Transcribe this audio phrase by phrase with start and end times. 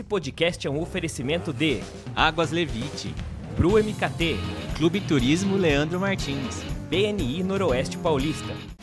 [0.00, 1.82] Esse podcast é um oferecimento de
[2.16, 3.14] Águas Levite,
[3.54, 4.38] Bru MKT,
[4.74, 6.62] Clube Turismo Leandro Martins.
[6.88, 8.79] BNI Noroeste Paulista.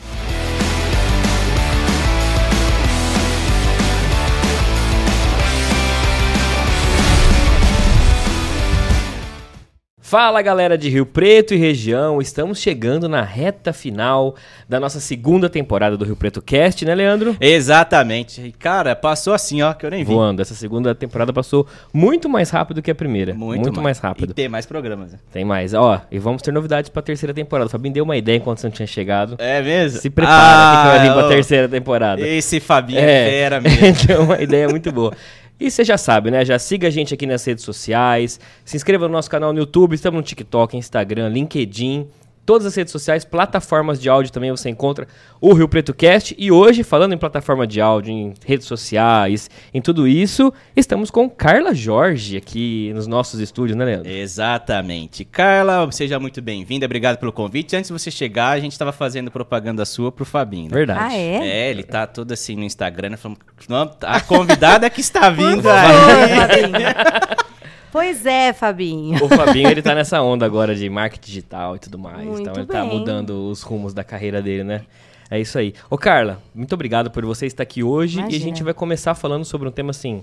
[10.08, 14.34] Fala galera de Rio Preto e região, estamos chegando na reta final
[14.66, 17.36] da nossa segunda temporada do Rio Preto Cast, né, Leandro?
[17.38, 18.40] Exatamente.
[18.40, 20.14] E, Cara, passou assim, ó, que eu nem vi.
[20.14, 20.40] Voando.
[20.40, 23.34] Essa segunda temporada passou muito mais rápido que a primeira.
[23.34, 23.98] Muito, mais.
[23.98, 24.30] rápido.
[24.30, 25.12] E tem mais programas.
[25.12, 25.18] né?
[25.30, 25.74] Tem mais.
[25.74, 27.66] Ó, e vamos ter novidades pra terceira temporada.
[27.66, 29.36] O Fabinho deu uma ideia enquanto você não tinha chegado.
[29.38, 30.00] É mesmo?
[30.00, 32.26] Se prepara que vai vir pra terceira temporada.
[32.26, 33.86] Esse Fabinho é, fera mesmo.
[33.86, 35.12] Então, uma ideia muito boa.
[35.60, 36.44] E você já sabe, né?
[36.44, 39.94] Já siga a gente aqui nas redes sociais, se inscreva no nosso canal no YouTube,
[39.94, 42.06] estamos no TikTok, Instagram, LinkedIn,
[42.48, 45.06] todas as redes sociais, plataformas de áudio também você encontra
[45.38, 46.34] o Rio Preto Cast.
[46.38, 51.28] E hoje, falando em plataforma de áudio, em redes sociais, em tudo isso, estamos com
[51.28, 54.10] Carla Jorge aqui nos nossos estúdios, né, Leandro?
[54.10, 55.26] Exatamente.
[55.26, 56.86] Carla, seja muito bem-vinda.
[56.86, 57.76] Obrigado pelo convite.
[57.76, 60.70] Antes de você chegar, a gente estava fazendo propaganda sua pro Fabinho.
[60.70, 60.74] né?
[60.74, 61.00] Verdade.
[61.02, 61.46] Ah, é?
[61.46, 65.60] É, ele tá todo assim no Instagram, né, falando, "Não, a convidada que está vindo
[65.60, 67.48] Por aí.
[67.90, 69.24] Pois é, Fabinho.
[69.24, 72.24] O Fabinho, ele tá nessa onda agora de marketing digital e tudo mais.
[72.26, 72.98] Muito então ele tá bem.
[72.98, 74.82] mudando os rumos da carreira dele, né?
[75.30, 75.74] É isso aí.
[75.90, 78.16] Ô, Carla, muito obrigado por você estar aqui hoje.
[78.16, 78.44] E a Imagina.
[78.44, 80.22] gente vai começar falando sobre um tema assim.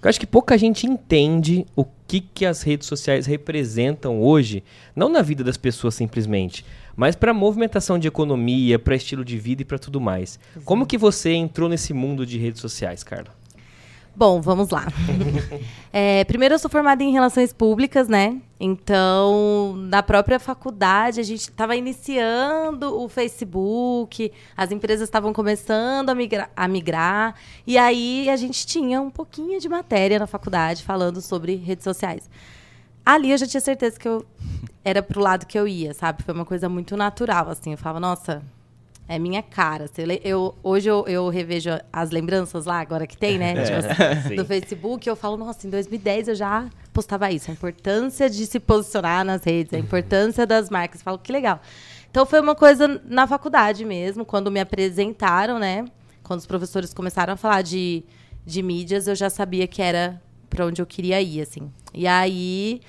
[0.00, 4.62] Eu acho que pouca gente entende o que, que as redes sociais representam hoje,
[4.94, 9.62] não na vida das pessoas simplesmente, mas para movimentação de economia, para estilo de vida
[9.62, 10.38] e para tudo mais.
[10.64, 13.37] Como que você entrou nesse mundo de redes sociais, Carla?
[14.18, 14.88] Bom, vamos lá.
[15.90, 18.42] É, primeiro, eu sou formada em Relações Públicas, né?
[18.60, 26.14] Então, na própria faculdade, a gente estava iniciando o Facebook, as empresas estavam começando a
[26.14, 27.34] migrar, a migrar,
[27.66, 32.28] e aí a gente tinha um pouquinho de matéria na faculdade falando sobre redes sociais.
[33.04, 34.26] Ali eu já tinha certeza que eu
[34.84, 36.22] era pro lado que eu ia, sabe?
[36.22, 37.72] Foi uma coisa muito natural, assim.
[37.72, 38.42] Eu falava, nossa,
[39.08, 39.86] é minha cara.
[40.22, 43.54] Eu hoje eu, eu revejo as lembranças lá, agora que tem, né?
[43.64, 44.36] tipo assim, sim.
[44.36, 47.50] do Facebook, eu falo, nossa, em 2010 eu já postava isso.
[47.50, 51.00] A importância de se posicionar nas redes, a importância das marcas.
[51.00, 51.60] Eu falo, que legal.
[52.10, 55.86] Então foi uma coisa na faculdade mesmo, quando me apresentaram, né?
[56.22, 58.04] Quando os professores começaram a falar de,
[58.44, 60.20] de mídias, eu já sabia que era
[60.50, 61.70] para onde eu queria ir, assim.
[61.94, 62.80] E aí,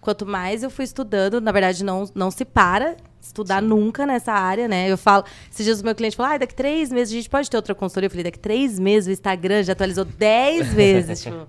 [0.00, 4.68] quanto mais eu fui estudando, na verdade, não, não se para estudar nunca nessa área,
[4.68, 4.90] né?
[4.90, 7.50] Eu falo, esses dias o meu cliente falou, ah, daqui três meses a gente pode
[7.50, 8.06] ter outra consultoria.
[8.06, 11.22] Eu falei, daqui três meses o Instagram já atualizou dez vezes.
[11.22, 11.46] tipo,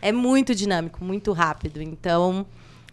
[0.00, 1.82] é muito dinâmico, muito rápido.
[1.82, 2.46] Então,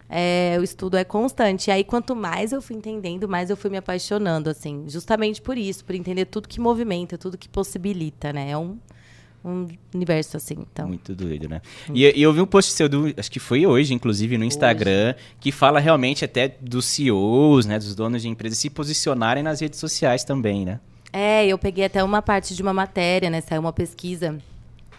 [0.10, 1.70] é, o estudo é constante.
[1.70, 4.86] E aí, quanto mais eu fui entendendo, mais eu fui me apaixonando, assim.
[4.88, 8.52] Justamente por isso, por entender tudo que movimenta, tudo que possibilita, né?
[8.52, 8.78] É um,
[9.46, 10.56] um universo, assim.
[10.72, 11.62] Então, Muito doido, né?
[11.94, 15.14] E, e eu vi um post seu, do, acho que foi hoje, inclusive, no Instagram,
[15.40, 19.80] que fala realmente até dos CEOs, né, dos donos de empresas, se posicionarem nas redes
[19.80, 20.80] sociais também, né?
[21.14, 23.40] É, eu peguei até uma parte de uma matéria, né?
[23.40, 24.38] Saiu uma pesquisa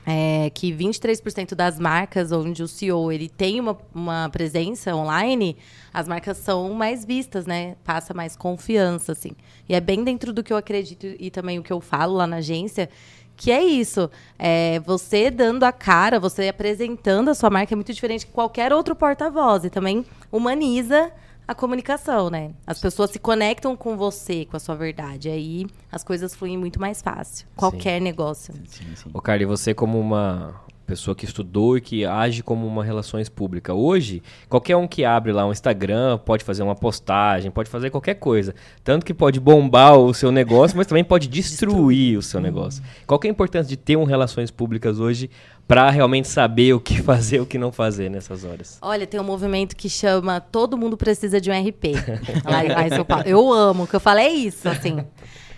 [0.06, 5.56] é, que 23% das marcas onde o CEO ele tem uma, uma presença online,
[5.92, 7.74] as marcas são mais vistas, né?
[7.84, 9.32] Passa mais confiança, assim.
[9.68, 12.26] E é bem dentro do que eu acredito e também o que eu falo lá
[12.26, 12.88] na agência,
[13.36, 14.10] que é isso.
[14.38, 18.72] É, você dando a cara, você apresentando a sua marca é muito diferente que qualquer
[18.72, 19.64] outro porta-voz.
[19.64, 21.12] E também humaniza
[21.47, 22.52] a comunicação, né?
[22.66, 25.28] As pessoas se conectam com você, com a sua verdade.
[25.28, 27.47] Aí as coisas fluem muito mais fácil.
[27.54, 28.52] Qualquer negócio.
[28.66, 29.10] Sim, sim.
[29.12, 33.28] Ô, Carla, e você como uma pessoa que estudou e que age como uma relações
[33.28, 37.91] pública, hoje, qualquer um que abre lá um Instagram pode fazer uma postagem, pode fazer
[37.91, 38.54] qualquer coisa.
[38.84, 42.82] Tanto que pode bombar o seu negócio, mas também pode destruir o seu negócio.
[43.06, 45.28] Qual é a importância de ter um relações públicas hoje
[45.66, 48.78] para realmente saber o que fazer e o que não fazer nessas horas?
[48.80, 51.86] Olha, tem um movimento que chama Todo Mundo Precisa de um RP.
[53.26, 55.04] Eu amo, que eu falo é isso, assim.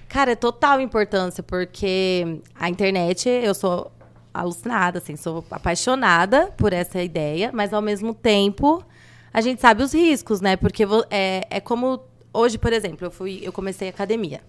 [0.08, 3.92] Cara, é total importância, porque a internet, eu sou
[4.40, 8.84] alucinada, assim, sou apaixonada por essa ideia, mas ao mesmo tempo
[9.32, 10.56] a gente sabe os riscos, né?
[10.56, 12.00] Porque é, é como
[12.32, 14.40] hoje, por exemplo, eu fui, eu comecei academia.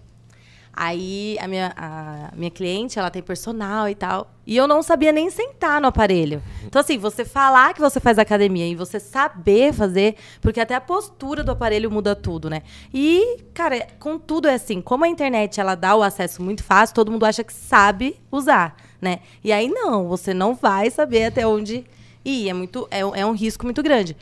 [0.72, 4.30] Aí a minha, a minha cliente, ela tem personal e tal.
[4.46, 6.42] E eu não sabia nem sentar no aparelho.
[6.64, 10.80] Então, assim, você falar que você faz academia e você saber fazer, porque até a
[10.80, 12.62] postura do aparelho muda tudo, né?
[12.94, 16.94] E, cara, com tudo é assim, como a internet ela dá o acesso muito fácil,
[16.94, 19.20] todo mundo acha que sabe usar, né?
[19.42, 21.84] E aí não, você não vai saber até onde
[22.24, 22.48] ir.
[22.48, 24.16] É, muito, é, um- é um risco muito grande.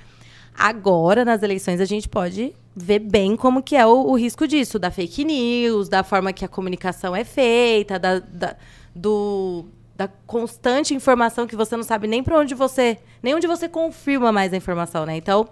[0.57, 4.79] Agora, nas eleições, a gente pode ver bem como que é o, o risco disso,
[4.79, 8.57] da fake news, da forma que a comunicação é feita, da, da-
[8.95, 9.67] do,
[9.97, 14.33] da constante informação que você não sabe nem para onde você, nem onde você confirma
[14.33, 15.17] mais a informação, né?
[15.17, 15.49] Então,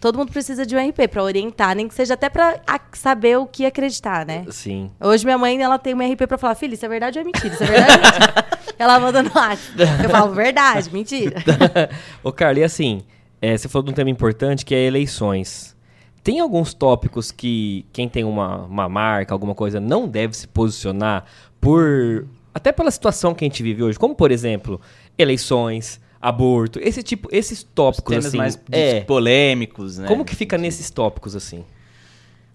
[0.00, 2.60] todo mundo precisa de um RP para orientar, nem que seja até para
[2.92, 4.44] saber o que acreditar, né?
[4.50, 4.90] Sim.
[5.00, 7.24] Hoje minha mãe, ela tem um RP para falar, filha, isso é verdade ou é
[7.24, 7.54] mentira?
[7.54, 8.46] Isso é verdade ou é mentira?
[8.80, 10.02] ela manda no WhatsApp.
[10.02, 11.36] Eu falo, verdade, mentira.
[12.24, 13.02] Ô, Carla, e assim,
[13.40, 15.76] é, você falou de um tema importante que é eleições.
[16.24, 21.26] Tem alguns tópicos que quem tem uma, uma marca, alguma coisa, não deve se posicionar
[21.60, 22.26] por.
[22.54, 24.80] Até pela situação que a gente vive hoje, como por exemplo,
[25.18, 28.36] eleições, aborto, esse tipo, esses tópicos Temas assim.
[28.38, 30.08] mais é, polêmicos, né?
[30.08, 31.64] como que fica nesses tópicos assim?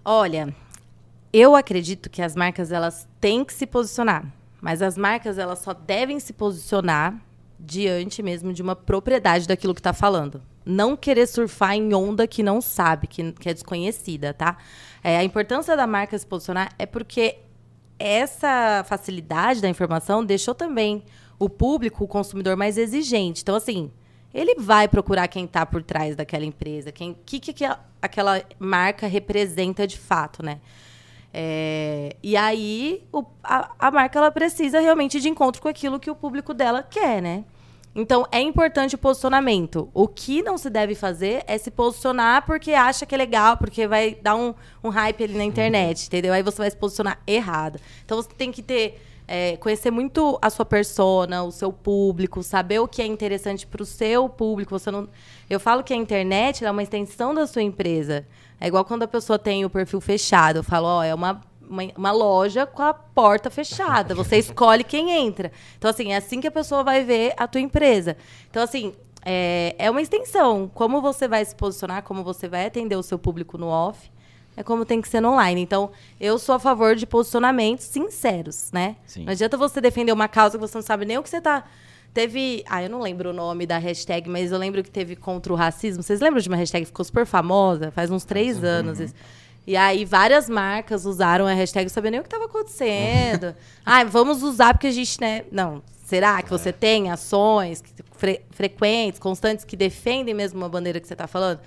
[0.04, 0.54] Olha,
[1.32, 4.26] eu acredito que as marcas elas têm que se posicionar,
[4.66, 7.16] mas as marcas elas só devem se posicionar
[7.60, 10.42] diante mesmo de uma propriedade daquilo que está falando.
[10.66, 14.58] Não querer surfar em onda que não sabe, que, que é desconhecida, tá?
[15.04, 17.38] É, a importância da marca se posicionar é porque
[18.00, 21.04] essa facilidade da informação deixou também
[21.38, 23.44] o público, o consumidor mais exigente.
[23.44, 23.92] Então, assim,
[24.34, 27.66] ele vai procurar quem está por trás daquela empresa, quem, que, que, que
[28.02, 30.60] aquela marca representa de fato, né?
[31.38, 36.10] É, e aí o, a, a marca ela precisa realmente de encontro com aquilo que
[36.10, 37.44] o público dela quer, né?
[37.94, 39.90] Então é importante o posicionamento.
[39.94, 43.86] O que não se deve fazer é se posicionar porque acha que é legal, porque
[43.86, 46.32] vai dar um, um hype ali na internet, entendeu?
[46.32, 47.82] Aí você vai se posicionar errado.
[48.06, 52.80] Então você tem que ter é, conhecer muito a sua persona, o seu público, saber
[52.80, 54.78] o que é interessante para o seu público.
[54.78, 55.10] Você não,
[55.50, 58.26] eu falo que a internet é uma extensão da sua empresa.
[58.60, 60.58] É igual quando a pessoa tem o perfil fechado.
[60.58, 64.16] Eu falo, ó, é uma, uma, uma loja com a porta fechada.
[64.16, 65.52] Você escolhe quem entra.
[65.78, 68.18] Então, assim, é assim que a pessoa vai ver a tua empresa.
[68.50, 68.94] Então, assim,
[69.24, 70.70] é, é uma extensão.
[70.74, 74.12] Como você vai se posicionar, como você vai atender o seu público no off,
[74.58, 75.62] é como tem que ser no online.
[75.62, 78.96] Então, eu sou a favor de posicionamentos sinceros, né?
[79.06, 79.26] Sim.
[79.26, 81.66] Não adianta você defender uma causa que você não sabe nem o que você está
[82.16, 82.64] Teve.
[82.66, 85.56] Ah, eu não lembro o nome da hashtag, mas eu lembro que teve contra o
[85.56, 86.02] racismo.
[86.02, 87.92] Vocês lembram de uma hashtag que ficou super famosa?
[87.92, 88.64] Faz uns três Uhum.
[88.70, 89.00] anos.
[89.02, 89.14] isso.
[89.68, 93.54] E aí várias marcas usaram a hashtag, não sabia nem o que estava acontecendo.
[93.86, 95.44] ah, vamos usar porque a gente, né?
[95.52, 95.84] Não.
[96.06, 96.58] Será que É.
[96.58, 97.84] você tem ações
[98.16, 101.60] fre- frequentes, constantes, que defendem mesmo uma bandeira que você está falando?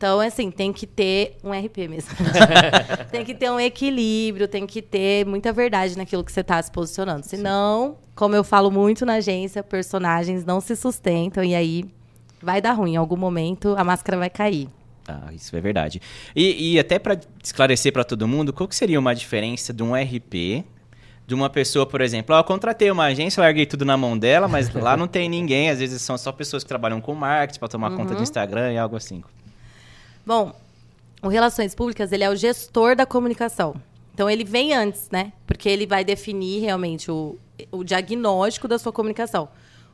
[0.00, 2.08] Então, assim, tem que ter um RP mesmo.
[3.12, 6.72] tem que ter um equilíbrio, tem que ter muita verdade naquilo que você está se
[6.72, 7.26] posicionando.
[7.26, 11.84] Senão, como eu falo muito na agência, personagens não se sustentam e aí
[12.40, 12.94] vai dar ruim.
[12.94, 14.70] Em algum momento, a máscara vai cair.
[15.06, 16.00] Ah, isso é verdade.
[16.34, 19.92] E, e até para esclarecer para todo mundo, qual que seria uma diferença de um
[19.94, 20.64] RP
[21.26, 24.48] de uma pessoa, por exemplo, ó, eu contratei uma agência, larguei tudo na mão dela,
[24.48, 27.68] mas lá não tem ninguém, às vezes são só pessoas que trabalham com marketing para
[27.68, 29.22] tomar conta do Instagram e algo assim.
[30.24, 30.52] Bom,
[31.22, 33.74] o Relações Públicas, ele é o gestor da comunicação.
[34.14, 35.32] Então, ele vem antes, né?
[35.46, 37.38] Porque ele vai definir realmente o,
[37.70, 39.48] o diagnóstico da sua comunicação.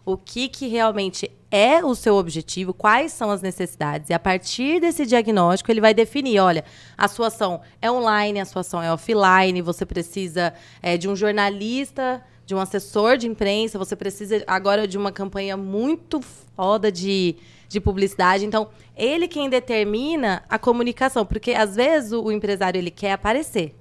[0.05, 4.11] O que, que realmente é o seu objetivo, quais são as necessidades.
[4.11, 6.65] E a partir desse diagnóstico, ele vai definir, olha,
[6.99, 10.53] a sua ação é online, a sua ação é offline, você precisa
[10.83, 15.57] é, de um jornalista, de um assessor de imprensa, você precisa agora de uma campanha
[15.57, 17.37] muito foda de,
[17.69, 18.45] de publicidade.
[18.45, 23.75] Então, ele quem determina a comunicação, porque às vezes o, empresário ele quer aparecer,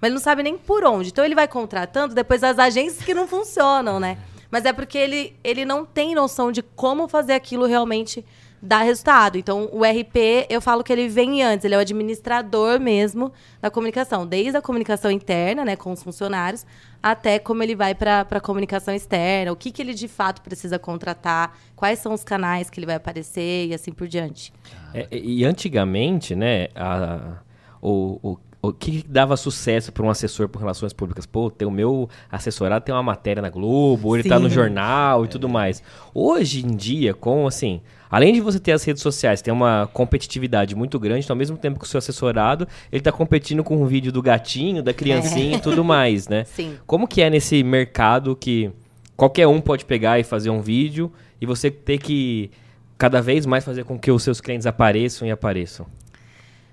[0.00, 1.10] mas ele não sabe nem por onde.
[1.10, 4.18] Então ele vai contratando depois as agências que não funcionam, né?
[4.50, 8.24] Mas é porque ele, ele não tem noção de como fazer aquilo realmente
[8.64, 9.36] dar resultado.
[9.36, 13.68] Então, o RP, eu falo que ele vem antes, ele é o administrador mesmo da
[13.70, 16.64] comunicação, desde a comunicação interna, né, com os funcionários,
[17.02, 20.78] até como ele vai para a comunicação externa, o que, que ele de fato precisa
[20.78, 24.52] contratar, quais são os canais que ele vai aparecer e assim por diante.
[24.94, 27.38] É, e antigamente, né, a-
[27.80, 28.38] o, o,
[28.68, 31.26] o que dava sucesso para um assessor por relações públicas?
[31.26, 35.24] Pô, tem o meu assessorado tem uma matéria na Globo, ou ele tá no jornal
[35.24, 35.82] e tudo mais.
[36.14, 37.80] Hoje em dia, com assim,
[38.12, 41.56] além de você ter as redes sociais, tem uma competitividade muito grande, então ao mesmo
[41.56, 45.56] tempo que o seu assessorado, ele tá competindo com um vídeo do gatinho, da criancinha
[45.56, 46.44] e tudo mais, né?
[46.44, 46.76] Sim.
[46.86, 48.70] Como que é nesse mercado que
[49.16, 52.50] qualquer um pode pegar e fazer um vídeo e você ter que
[52.98, 55.86] cada vez mais fazer com que os seus clientes apareçam e apareçam?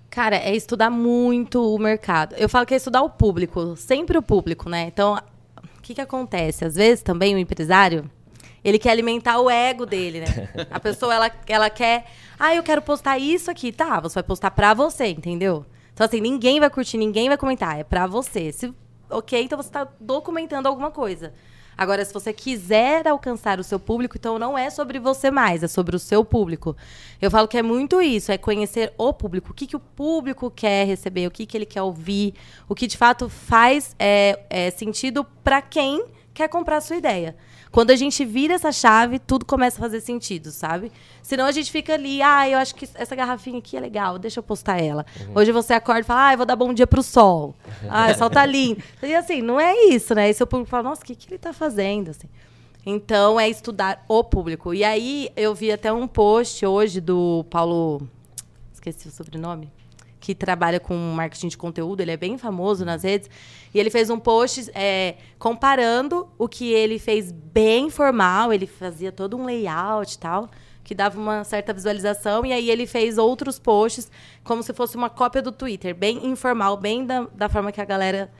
[0.09, 2.35] Cara, é estudar muito o mercado.
[2.35, 4.87] Eu falo que é estudar o público, sempre o público, né?
[4.87, 5.15] Então,
[5.77, 6.65] o que, que acontece?
[6.65, 8.09] Às vezes também o empresário,
[8.63, 10.49] ele quer alimentar o ego dele, né?
[10.69, 12.05] A pessoa, ela, ela quer,
[12.39, 13.71] ah, eu quero postar isso aqui.
[13.71, 15.65] Tá, você vai postar pra você, entendeu?
[15.93, 18.51] Então, assim, ninguém vai curtir, ninguém vai comentar, é pra você.
[18.51, 18.73] Se,
[19.09, 21.33] ok, então você tá documentando alguma coisa.
[21.79, 25.67] Agora, se você quiser alcançar o seu público, então não é sobre você mais, é
[25.67, 26.75] sobre o seu público.
[27.21, 30.51] Eu falo que é muito isso, é conhecer o público, o que, que o público
[30.51, 32.33] quer receber, o que, que ele quer ouvir,
[32.67, 37.37] o que de fato faz é, é, sentido para quem quer comprar a sua ideia.
[37.71, 40.91] Quando a gente vira essa chave, tudo começa a fazer sentido, sabe?
[41.21, 44.39] Senão a gente fica ali, ah, eu acho que essa garrafinha aqui é legal, deixa
[44.39, 45.05] eu postar ela.
[45.21, 45.33] Uhum.
[45.35, 47.55] Hoje você acorda e fala, ah, eu vou dar bom dia pro sol.
[47.91, 48.83] Ah, o sol tá lindo.
[49.01, 50.29] E assim, não é isso, né?
[50.29, 52.09] E seu público fala, nossa, o que, que ele tá fazendo?
[52.09, 52.27] Assim.
[52.85, 54.73] Então, é estudar o público.
[54.73, 58.07] E aí, eu vi até um post hoje do Paulo.
[58.73, 59.71] Esqueci o sobrenome.
[60.19, 63.29] Que trabalha com marketing de conteúdo, ele é bem famoso nas redes.
[63.73, 69.11] E ele fez um post é, comparando o que ele fez bem formal, ele fazia
[69.11, 70.49] todo um layout e tal,
[70.83, 72.45] que dava uma certa visualização.
[72.45, 74.11] E aí ele fez outros posts
[74.43, 77.85] como se fosse uma cópia do Twitter, bem informal, bem da, da forma que a
[77.85, 78.31] galera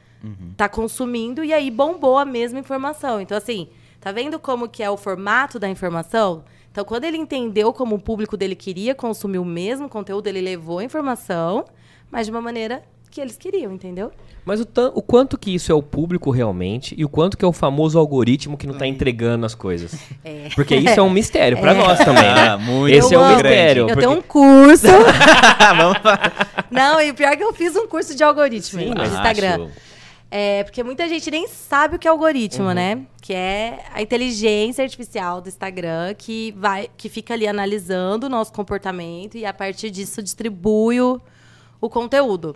[0.58, 1.44] tá consumindo.
[1.44, 3.22] E aí bombou a mesma informação.
[3.22, 3.70] Então, assim,
[4.00, 6.44] Tá vendo como que é o formato da informação?
[6.80, 10.80] Então, quando ele entendeu como o público dele queria consumir o mesmo conteúdo, ele levou
[10.80, 11.66] a informação,
[12.10, 12.82] mas de uma maneira
[13.12, 14.14] que eles queriam, entendeu?
[14.46, 17.48] Mas o, o quanto que isso é o público realmente e o quanto que é
[17.50, 19.94] o famoso algoritmo que não tá entregando as coisas.
[20.24, 20.48] É.
[20.56, 22.48] Porque isso é um mistério pra nós também, né?
[22.52, 23.34] Ah, muito Esse é Eu um amo.
[23.34, 23.82] mistério.
[23.82, 24.88] Eu porque- tenho um curso.
[26.72, 29.56] Não, e pior que eu fiz um curso de algoritmo Sim, no Instagram.
[29.58, 29.70] show.
[30.32, 32.74] É, porque muita gente nem sabe o que é algoritmo, Uhum.
[32.74, 33.02] né?
[33.20, 38.54] Que é a inteligência artificial do Instagram que vai, que fica ali analisando o nosso
[38.54, 41.20] comportamento e a partir disso distribui o,
[41.82, 42.56] o conteúdo.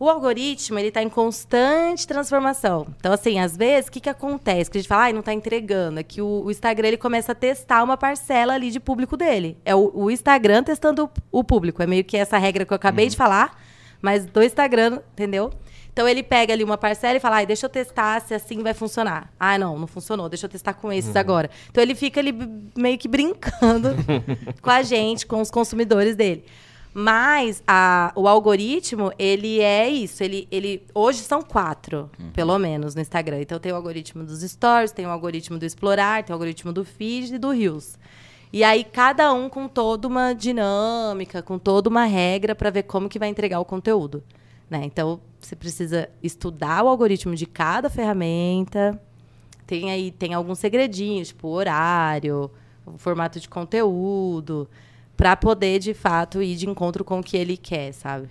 [0.00, 2.86] O algoritmo, ele está em constante transformação.
[2.98, 4.70] Então, assim, às vezes, o que, que acontece?
[4.70, 5.98] Que a gente fala, ai, não está entregando.
[5.98, 9.58] É que o, o Instagram, ele começa a testar uma parcela ali de público dele.
[9.64, 11.82] É o, o Instagram testando o, o público.
[11.82, 13.60] É meio que essa regra que eu acabei de falar,
[14.00, 15.50] mas do Instagram, entendeu?
[15.98, 18.72] Então, ele pega ali uma parcela e fala, ai, deixa eu testar se assim vai
[18.72, 19.32] funcionar.
[19.40, 20.28] Ah, não, não funcionou.
[20.28, 21.50] Deixa eu testar com esses agora.
[21.68, 22.32] Então, ele fica ali
[22.76, 23.88] meio que brincando
[24.62, 26.44] com a gente, com os consumidores dele.
[26.94, 30.22] Mas a- o algoritmo, ele é isso.
[30.22, 33.40] Ele, ele, hoje são quatro, pelo menos, no Instagram.
[33.40, 36.84] Então tem o algoritmo dos stories, tem o algoritmo do explorar, tem o algoritmo do
[36.84, 37.98] feed e do Reels.
[38.52, 43.08] E aí, cada um com toda uma dinâmica, com toda uma regra para ver como
[43.08, 44.22] que vai entregar o conteúdo.
[44.70, 44.82] Né?
[44.84, 49.00] Então, você precisa estudar o algoritmo de cada ferramenta.
[49.66, 52.50] Tem aí, tem alguns segredinhos, tipo horário,
[52.86, 54.68] o formato de conteúdo,
[55.16, 58.28] para poder, de fato, ir de encontro com o que ele quer, sabe?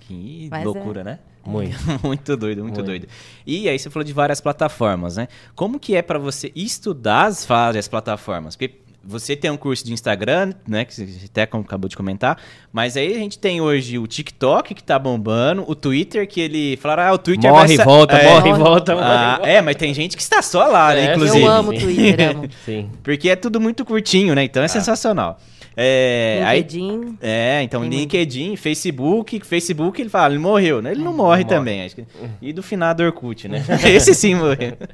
[0.00, 1.18] Que Mas loucura, né?
[1.44, 1.76] Muito.
[2.04, 2.86] muito doido, muito, Muito.
[2.86, 3.08] doido.
[3.46, 5.28] E aí você falou de várias plataformas, né?
[5.54, 8.54] Como que é pra você estudar as várias plataformas?
[8.54, 12.38] Porque você tem um curso de Instagram, né, que você até acabou de comentar,
[12.72, 16.76] mas aí a gente tem hoje o TikTok que tá bombando, o Twitter que ele
[16.76, 18.62] falaram, ah, o Twitter Morre vai volta, é, morre e Morre.
[18.64, 19.50] volta, morre e Ah, volta.
[19.50, 21.42] é, mas tem gente que está só lá, né, É, inclusive.
[21.44, 22.48] Eu amo o Twitter, amo.
[22.66, 22.90] Sim.
[23.02, 24.44] Porque é tudo muito curtinho, né?
[24.44, 25.40] Então é sensacional.
[25.80, 27.18] É, aí, LinkedIn.
[27.22, 27.84] é, então.
[27.84, 30.90] LinkedIn, Facebook, Facebook ele fala, ele morreu, né?
[30.90, 31.44] Ele não morre morre.
[31.44, 31.84] também.
[31.84, 32.04] Acho que...
[32.42, 33.64] E do finado Orkut, né?
[33.86, 34.76] Esse sim morreu.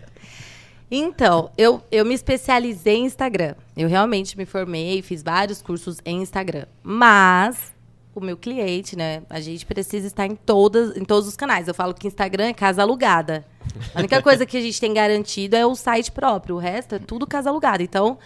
[0.97, 3.57] Então, eu, eu me especializei em Instagram.
[3.77, 6.67] Eu realmente me formei, fiz vários cursos em Instagram.
[6.85, 7.75] Mas
[8.15, 9.25] o meu cliente, né?
[9.29, 11.67] A gente precisa estar em, todas, em todos os canais.
[11.67, 13.45] Eu falo que Instagram é casa alugada.
[13.93, 16.55] A única coisa que a gente tem garantido é o site próprio.
[16.55, 17.83] O resto é tudo casa alugada.
[17.83, 18.17] Então,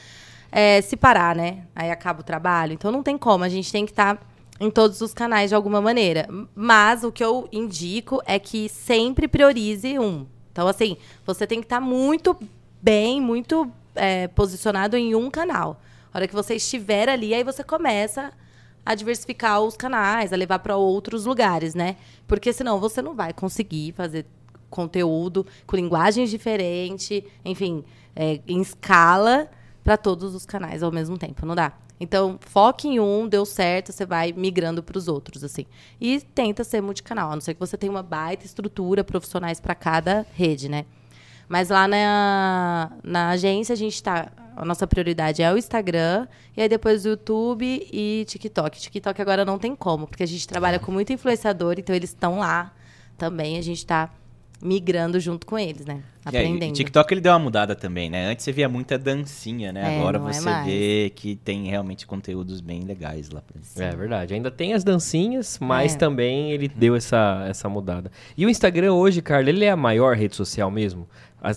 [0.53, 1.65] é, se parar, né?
[1.75, 2.75] Aí acaba o trabalho.
[2.75, 3.45] Então não tem como.
[3.45, 4.21] A gente tem que estar
[4.61, 6.29] em todos os canais de alguma maneira.
[6.55, 10.27] Mas o que eu indico é que sempre priorize um.
[10.53, 12.37] Então, assim, você tem que estar muito
[12.81, 15.81] bem, muito é, posicionado em um canal.
[16.13, 18.33] A hora que você estiver ali, aí você começa
[18.85, 21.97] a diversificar os canais, a levar para outros lugares, né?
[22.27, 24.25] Porque senão você não vai conseguir fazer
[24.71, 29.51] conteúdo com linguagens diferentes, enfim, é, em escala
[29.85, 31.73] para todos os canais ao mesmo tempo, não dá.
[32.01, 35.67] Então, foque em um, deu certo, você vai migrando para os outros, assim.
[36.01, 39.75] E tenta ser multicanal, a não ser que você tenha uma baita estrutura profissionais para
[39.75, 40.87] cada rede, né?
[41.49, 44.31] Mas lá na, na agência a gente tá.
[44.55, 46.27] A nossa prioridade é o Instagram,
[46.57, 48.81] e aí depois o YouTube e TikTok.
[48.81, 52.41] TikTok agora não tem como, porque a gente trabalha com muito influenciador, então eles estão
[52.41, 52.75] lá
[53.17, 54.11] também, a gente tá
[54.61, 56.03] migrando junto com eles, né?
[56.25, 56.71] E Aprendendo.
[56.71, 58.27] o TikTok ele deu uma mudada também, né?
[58.31, 59.95] Antes você via muita dancinha, né?
[59.95, 60.67] É, Agora é você mais.
[60.67, 63.41] vê que tem realmente conteúdos bem legais lá.
[63.41, 63.85] Pra...
[63.87, 64.35] É verdade.
[64.35, 65.99] Ainda tem as dancinhas, mas É.
[65.99, 68.11] também ele deu essa, essa mudada.
[68.37, 71.09] E o Instagram hoje, Carla, ele é a maior rede social mesmo?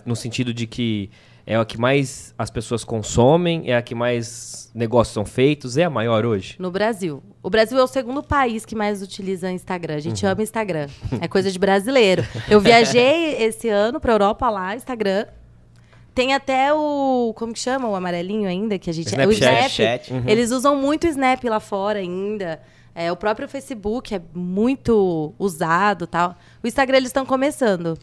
[0.06, 1.10] No sentido de que
[1.52, 5.84] é a que mais as pessoas consomem, é a que mais negócios são feitos, é
[5.84, 6.56] a maior hoje?
[6.58, 7.22] No Brasil.
[7.44, 9.96] O Brasil é o segundo país que mais utiliza Instagram.
[9.96, 10.32] A gente Uhum.
[10.32, 10.88] ama Instagram.
[11.20, 12.24] É coisa de brasileiro.
[12.50, 15.26] Eu viajei esse ano pra Europa lá, Instagram.
[16.16, 17.34] Tem até o.
[17.36, 17.88] Como que chama?
[17.90, 18.78] O amarelinho ainda?
[18.80, 19.14] Que a gente.
[19.14, 19.72] é O Snapchat.
[19.72, 20.02] Snap.
[20.08, 20.32] Snapchat.
[20.32, 22.62] Eles usam muito o Snap lá fora ainda.
[22.94, 26.36] É, o próprio Facebook é muito usado tal.
[26.64, 27.98] O Instagram eles estão começando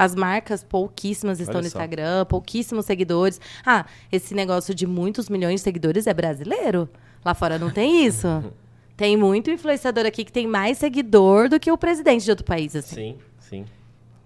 [0.00, 1.78] As marcas pouquíssimas estão Olha no só.
[1.78, 3.38] Instagram, pouquíssimos seguidores.
[3.66, 6.88] Ah, esse negócio de muitos milhões de seguidores é brasileiro.
[7.22, 8.26] Lá fora não tem isso.
[8.96, 12.74] tem muito influenciador aqui que tem mais seguidor do que o presidente de outro país,
[12.74, 12.94] assim.
[12.94, 13.64] Sim, sim.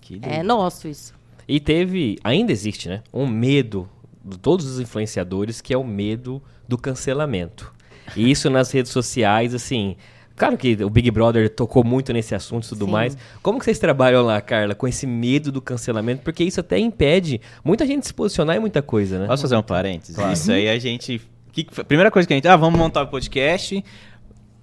[0.01, 1.13] Que É nosso isso.
[1.49, 3.03] E teve, ainda existe, né?
[3.13, 3.89] Um medo
[4.25, 7.75] de todos os influenciadores, que é o medo do cancelamento.
[8.15, 9.97] E isso nas redes sociais, assim.
[10.37, 12.91] Claro que o Big Brother tocou muito nesse assunto e tudo Sim.
[12.91, 13.17] mais.
[13.41, 16.23] Como que vocês trabalham lá, Carla, com esse medo do cancelamento?
[16.23, 19.27] Porque isso até impede muita gente de se posicionar em muita coisa, né?
[19.27, 20.17] Posso fazer um parênteses?
[20.33, 21.21] Isso aí a gente.
[21.53, 22.49] que primeira coisa que a gente.
[22.49, 23.85] Ah, vamos montar o podcast.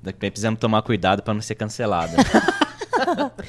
[0.03, 2.13] Daqui precisamos tomar cuidado pra não ser cancelado.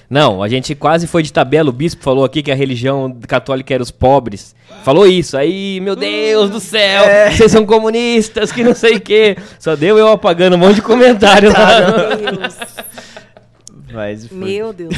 [0.08, 1.70] Não, a gente quase foi de tabela.
[1.70, 4.54] O bispo falou aqui que a religião católica era os pobres.
[4.84, 5.36] Falou isso.
[5.36, 9.36] Aí, meu Deus do céu, vocês são comunistas, que não sei o quê.
[9.58, 12.16] Só deu eu apagando um monte de comentário lá.
[12.16, 12.56] Meu Deus.
[13.92, 14.94] Mas foi- Meu Deus.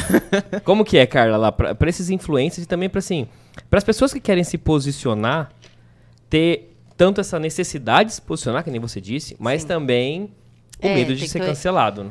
[0.63, 3.27] Como que é, Carla, lá, pra, pra esses influencers e também pra, assim,
[3.69, 5.49] pras pessoas que querem se posicionar,
[6.29, 9.67] ter tanto essa necessidade de se posicionar, que nem você disse, mas Sim.
[9.67, 10.21] também
[10.81, 12.09] o É, medo de ser que- cancelado, né?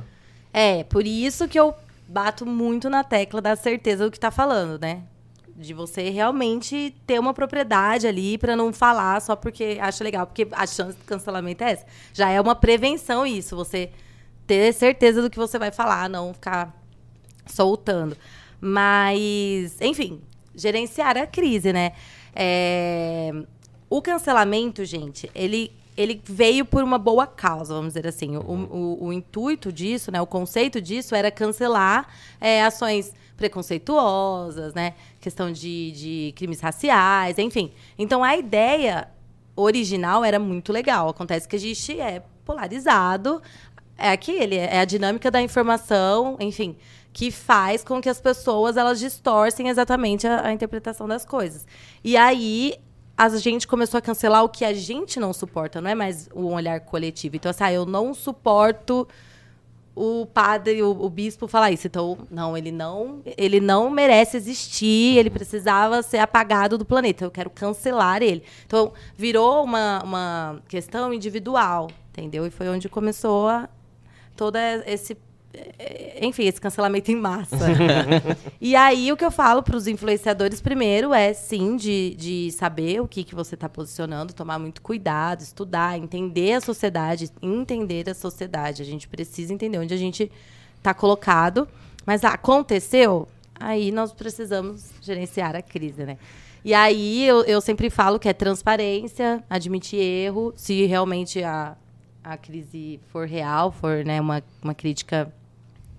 [0.52, 1.74] É, por isso que eu
[2.08, 5.02] bato muito na tecla da certeza do que tá falando, né?
[5.56, 10.26] De você realmente ter uma propriedade ali pra não falar só porque acha legal.
[10.26, 11.86] Porque a chance de cancelamento é essa.
[12.12, 13.90] Já é uma prevenção isso, você
[14.46, 16.74] ter certeza do que você vai falar, não ficar
[17.46, 18.16] soltando.
[18.60, 20.20] Mas, enfim,
[20.54, 21.92] gerenciar a crise, né?
[22.34, 23.30] É,
[23.88, 28.36] O cancelamento, gente, ele, ele veio por uma boa causa, vamos dizer assim.
[28.36, 30.20] O, o, o intuito disso, né?
[30.20, 32.08] O conceito disso era cancelar
[32.40, 34.94] é, ações preconceituosas, né?
[35.20, 37.72] Questão de, de crimes raciais, enfim.
[37.98, 39.08] Então, a ideia
[39.54, 41.08] original era muito legal.
[41.08, 43.40] Acontece que a gente é polarizado.
[43.96, 46.76] É aquele, é a dinâmica da informação, enfim,
[47.12, 51.64] que faz com que as pessoas elas distorcem exatamente a, a interpretação das coisas.
[52.02, 52.74] E aí
[53.16, 56.46] a gente começou a cancelar o que a gente não suporta, não é mais um
[56.52, 57.36] olhar coletivo.
[57.36, 59.06] Então, assim, ah, eu não suporto
[59.94, 61.86] o padre, o, o bispo falar isso.
[61.86, 67.24] Então, não, ele não, ele não merece existir, ele precisava ser apagado do planeta.
[67.24, 68.42] Eu quero cancelar ele.
[68.66, 72.46] Então, virou uma, uma questão individual, entendeu?
[72.46, 73.68] E foi onde começou a,
[74.36, 75.16] todo esse
[76.20, 77.66] enfim, esse cancelamento em massa.
[78.60, 83.00] e aí, o que eu falo para os influenciadores, primeiro, é sim de, de saber
[83.00, 88.14] o que, que você está posicionando, tomar muito cuidado, estudar, entender a sociedade, entender a
[88.14, 88.82] sociedade.
[88.82, 90.30] A gente precisa entender onde a gente
[90.76, 91.68] está colocado.
[92.06, 93.26] Mas ah, aconteceu,
[93.58, 96.18] aí nós precisamos gerenciar a crise, né?
[96.64, 101.76] E aí, eu, eu sempre falo que é transparência, admitir erro, se realmente a,
[102.22, 105.30] a crise for real, for né, uma, uma crítica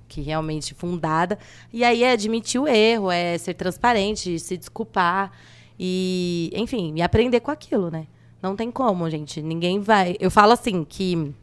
[0.07, 1.37] que realmente fundada.
[1.71, 5.31] E aí é admitir o erro, é ser transparente, se desculpar
[5.79, 8.07] e, enfim, e aprender com aquilo, né?
[8.41, 9.41] Não tem como, gente.
[9.41, 10.15] Ninguém vai.
[10.19, 11.33] Eu falo assim que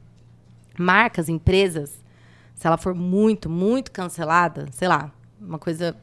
[0.79, 2.03] marcas, empresas,
[2.55, 5.97] se ela for muito, muito cancelada, sei lá, uma coisa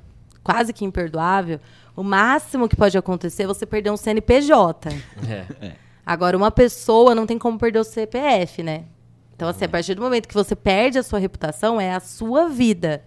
[0.44, 1.60] quase que imperdoável,
[1.96, 4.90] o máximo que pode acontecer é você perder um CNPJ.
[5.28, 5.76] É.
[6.06, 8.86] Agora, uma pessoa não tem como perder o CPF, né?
[9.40, 12.50] Então, assim, a partir do momento que você perde a sua reputação, é a sua
[12.50, 13.02] vida.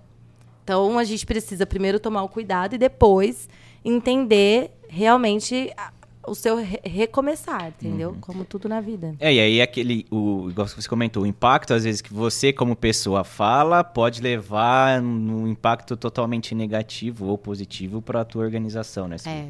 [0.64, 3.50] Então, a gente precisa primeiro tomar o cuidado e depois
[3.84, 5.92] entender realmente a-
[6.26, 8.16] o seu re- recomeçar, entendeu?
[8.22, 9.14] Como tudo na vida.
[9.20, 12.74] É, e aí aquele, o, igual você comentou, o impacto, às vezes, que você, como
[12.74, 19.16] pessoa, fala, pode levar num impacto totalmente negativo ou positivo para a tua organização, né?
[19.26, 19.48] É.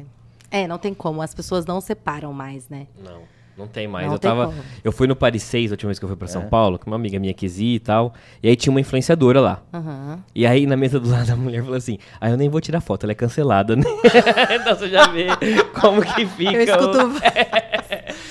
[0.51, 1.21] É, não tem como.
[1.21, 2.87] As pessoas não separam mais, né?
[3.01, 3.21] Não,
[3.57, 4.07] não tem mais.
[4.07, 4.45] Não eu tem tava.
[4.47, 4.57] como.
[4.83, 6.31] Eu fui no Paris 6 a última vez que eu fui pra É.
[6.31, 8.13] São Paulo, com uma amiga minha que e tal.
[8.41, 9.61] E aí tinha uma influenciadora lá.
[9.73, 10.23] Aham.
[10.33, 12.81] E aí, na mesa do lado, a mulher falou assim: Ah, eu nem vou tirar
[12.81, 13.83] foto, ela é cancelada, né?
[14.59, 15.27] então você já vê
[15.79, 16.51] como que fica.
[16.53, 16.97] Eu escuto.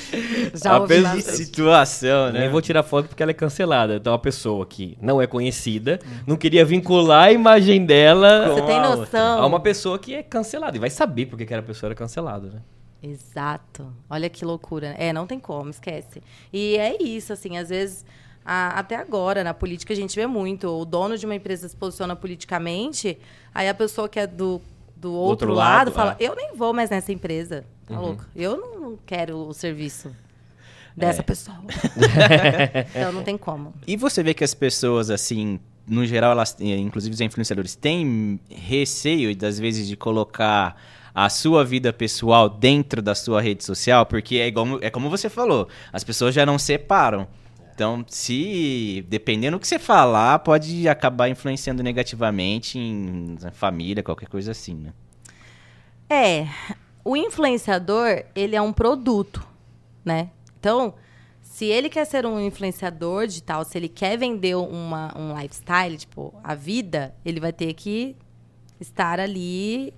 [0.54, 1.36] Já a ouvi mesma bastante.
[1.38, 2.40] situação, Eu né?
[2.40, 3.96] nem vou tirar foto porque ela é cancelada.
[3.96, 8.76] Então, uma pessoa que não é conhecida, não queria vincular a imagem dela Você tem
[8.78, 8.96] a outra.
[8.96, 9.42] noção?
[9.42, 10.76] a uma pessoa que é cancelada.
[10.76, 12.60] E vai saber porque que era a pessoa era cancelada, né?
[13.02, 13.92] Exato.
[14.08, 14.94] Olha que loucura.
[14.98, 16.22] É, não tem como, esquece.
[16.52, 18.04] E é isso, assim, às vezes,
[18.44, 20.68] a- até agora, na política, a gente vê muito.
[20.68, 23.18] O dono de uma empresa se posiciona politicamente,
[23.54, 24.60] aí a pessoa que é do,
[24.94, 26.28] do outro, outro lado, lado, fala, é.
[26.28, 27.64] eu nem vou mais nessa empresa.
[27.86, 28.24] Tá louco?
[28.34, 30.14] Eu não, quero o serviço
[30.96, 31.58] dessa pessoa.
[32.94, 33.74] então não tem como.
[33.86, 38.38] E você vê que as pessoas, assim, no geral, elas, eh, inclusive os influenciadores, têm
[38.48, 40.76] receio, das vezes, de colocar
[41.14, 45.28] a sua vida pessoal dentro da sua rede social, porque é, igual, é como você
[45.28, 47.26] falou, as pessoas já não separam.
[47.74, 54.52] Então, se dependendo do que você falar, pode acabar influenciando negativamente em família, qualquer coisa
[54.52, 54.92] assim, né?
[56.08, 56.46] É,
[57.04, 59.46] o influenciador, ele é um produto,
[60.04, 60.30] né?
[60.60, 60.94] Então,
[61.40, 66.34] se ele quer ser um influenciador digital, se ele quer vender uma, um lifestyle, tipo,
[66.44, 68.14] a vida, ele vai ter que
[68.78, 69.94] estar ali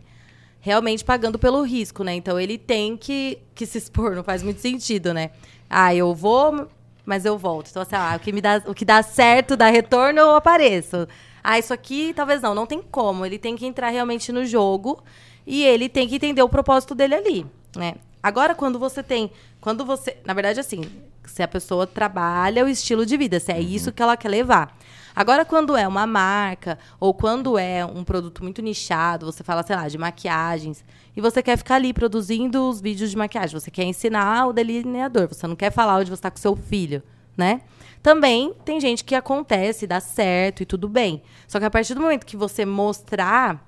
[0.64, 2.14] realmente pagando pelo risco, né?
[2.14, 5.30] Então ele tem que, que se expor, não faz muito sentido, né?
[5.68, 6.66] Ah, eu vou,
[7.04, 7.68] mas eu volto.
[7.68, 11.06] Então, assim, ah, o que me dá, o que dá certo, dá retorno, eu apareço.
[11.42, 13.26] Ah, isso aqui talvez não, não tem como.
[13.26, 15.04] Ele tem que entrar realmente no jogo
[15.46, 17.46] e ele tem que entender o propósito dele ali,
[17.76, 17.96] né?
[18.22, 19.30] Agora, quando você tem.
[19.60, 20.16] Quando você.
[20.24, 20.80] Na verdade, assim,
[21.26, 24.74] se a pessoa trabalha o estilo de vida, se é isso que ela quer levar.
[25.14, 29.76] Agora, quando é uma marca, ou quando é um produto muito nichado, você fala, sei
[29.76, 30.84] lá, de maquiagens,
[31.16, 35.28] e você quer ficar ali produzindo os vídeos de maquiagem, você quer ensinar o delineador,
[35.28, 37.00] você não quer falar onde você está com seu filho,
[37.36, 37.60] né?
[38.02, 41.22] Também tem gente que acontece, dá certo e tudo bem.
[41.46, 43.64] Só que a partir do momento que você mostrar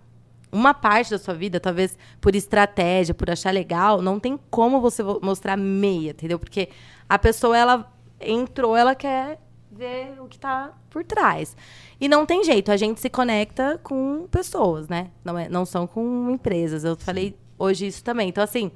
[0.51, 5.03] uma parte da sua vida, talvez por estratégia, por achar legal, não tem como você
[5.23, 6.39] mostrar meia, entendeu?
[6.39, 6.69] Porque
[7.09, 9.39] a pessoa, ela entrou, ela quer
[9.77, 11.57] ver o que está por trás.
[12.01, 15.11] E não tem jeito, a gente se conecta com pessoas, né?
[15.25, 16.85] Não, é, não são com empresas.
[16.85, 18.29] Eu falei hoje isso também.
[18.29, 18.71] Então, assim,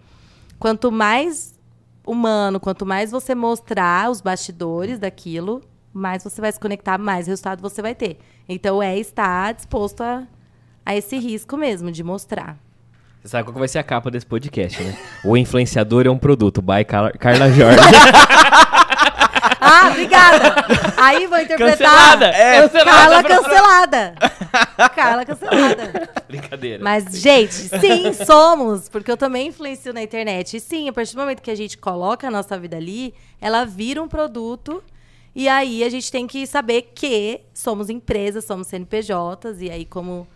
[0.59, 1.59] quanto mais
[2.07, 7.61] humano, quanto mais você mostrar os bastidores daquilo, mais você vai se conectar, mais resultado
[7.61, 8.19] você vai ter.
[8.49, 10.27] Então, é estar disposto a,
[10.85, 12.59] a esse risco mesmo, de mostrar.
[13.23, 14.97] Você sabe qual vai ser a capa desse podcast, né?
[15.23, 17.79] O influenciador é um produto, by Carla, Carla Jorge.
[19.61, 20.55] Ah, obrigada.
[20.97, 21.77] Aí vou interpretar.
[21.77, 22.27] Cancelada.
[22.29, 24.15] É, Cancelada, Carla cancelada.
[24.95, 26.11] Carla cancelada.
[26.27, 26.83] Brincadeira.
[26.83, 28.89] Mas, gente, sim, somos.
[28.89, 30.57] Porque eu também influencio na internet.
[30.57, 33.65] E sim, a partir do momento que a gente coloca a nossa vida ali, ela
[33.65, 34.83] vira um produto.
[35.35, 39.61] E aí a gente tem que saber que somos empresas, somos CNPJs.
[39.61, 40.27] E aí, como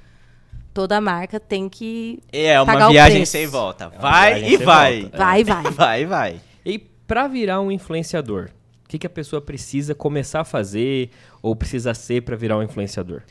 [0.73, 3.33] toda marca, tem que É uma pagar o viagem preço.
[3.33, 3.89] sem volta.
[3.89, 5.01] uma Vai viagem e sem vai.
[5.03, 5.17] volta.
[5.19, 5.63] Vai, vai.
[5.73, 6.41] Vai, vai.
[6.65, 8.51] E pra virar um influenciador,
[8.95, 11.11] que, que a pessoa precisa começar a fazer
[11.43, 13.23] ou precisa ser pra virar um influenciador?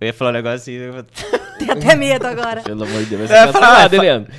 [0.00, 0.72] Eu ia falar um negócio assim.
[0.72, 1.04] eu-
[1.58, 2.62] Tem até medo agora.
[2.64, 4.32] Pelo amor de Deus, Eu ia vai ser falar, fa- Leandro?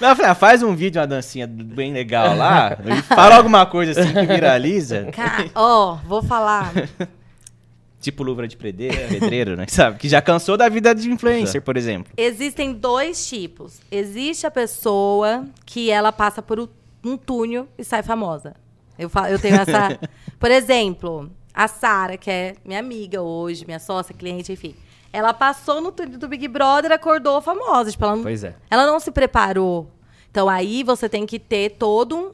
[0.00, 2.76] Não, eu falei, ah, faz um vídeo, uma dancinha bem legal lá.
[2.84, 5.04] e fala alguma coisa assim que viraliza.
[5.14, 6.72] Ca- Ó, vou falar.
[8.00, 9.66] Tipo luva de pedreiro, pedreiro, né?
[9.68, 9.98] Sabe?
[9.98, 12.12] Que já cansou da vida de influencer, por exemplo.
[12.16, 13.80] Existem dois tipos.
[13.90, 16.68] Existe a pessoa que ela passa por
[17.04, 18.54] um túnel e sai famosa.
[19.00, 19.98] Eu, fa- eu tenho essa.
[20.38, 24.74] Por exemplo, a Sara, que é minha amiga hoje, minha sócia, cliente, enfim.
[25.12, 27.90] Ela passou no túnel do Big Brother, acordou famosa.
[27.90, 28.54] Tipo, ela, não, Pois é.
[28.70, 29.90] ela não se preparou.
[30.30, 32.30] Então aí você tem que ter todo um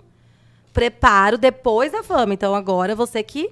[0.73, 2.35] preparo depois da fama.
[2.35, 3.51] Então agora você que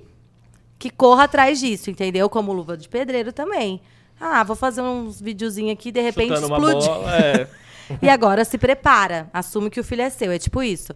[0.79, 2.29] que corra atrás disso, entendeu?
[2.29, 3.81] Como luva de pedreiro também.
[4.21, 6.87] Ah, vou fazer uns videozinhos aqui, de repente Chutando explode.
[6.87, 7.49] bola, é.
[8.03, 10.93] E agora se prepara, assume que o filho é seu, é tipo isso.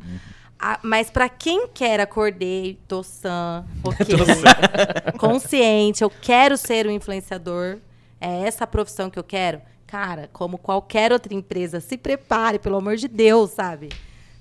[0.60, 4.06] Ah, mas pra quem quer acordei, tô sã, ok,
[5.16, 7.78] consciente, eu quero ser um influenciador,
[8.20, 9.60] é essa a profissão que eu quero.
[9.86, 13.88] Cara, como qualquer outra empresa, se prepare, pelo amor de Deus, sabe?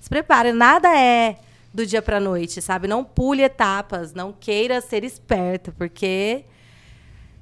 [0.00, 1.36] Se prepare, nada é
[1.72, 2.88] do dia pra noite, sabe?
[2.88, 6.44] Não pule etapas, não queira ser esperto, porque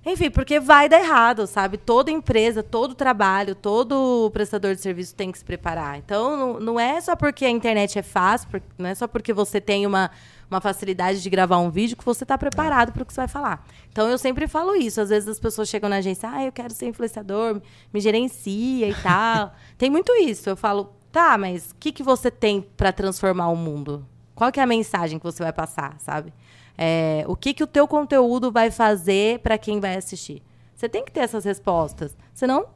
[0.09, 1.77] enfim, porque vai dar errado, sabe?
[1.77, 5.99] Toda empresa, todo trabalho, todo prestador de serviço tem que se preparar.
[5.99, 9.33] Então, não, não é só porque a internet é fácil, por- não é só porque
[9.33, 10.09] você tem uma,
[10.49, 13.27] uma facilidade de gravar um vídeo que você está preparado para o que você vai
[13.29, 13.67] falar.
[13.91, 15.01] Então, eu sempre falo isso.
[15.01, 17.61] Às vezes as pessoas chegam na agência, ah, eu quero ser influenciador,
[17.93, 19.53] me gerencia e tal.
[19.77, 20.49] tem muito isso.
[20.49, 24.07] Eu falo, tá, mas o que, que você tem para transformar o mundo?
[24.37, 26.33] Qual que é a mensagem que você vai passar, sabe?
[26.79, 30.43] É, o que, que o teu conteúdo vai fazer para quem vai assistir?
[30.75, 32.17] Você tem que ter essas respostas.
[32.35, 32.67] Senão,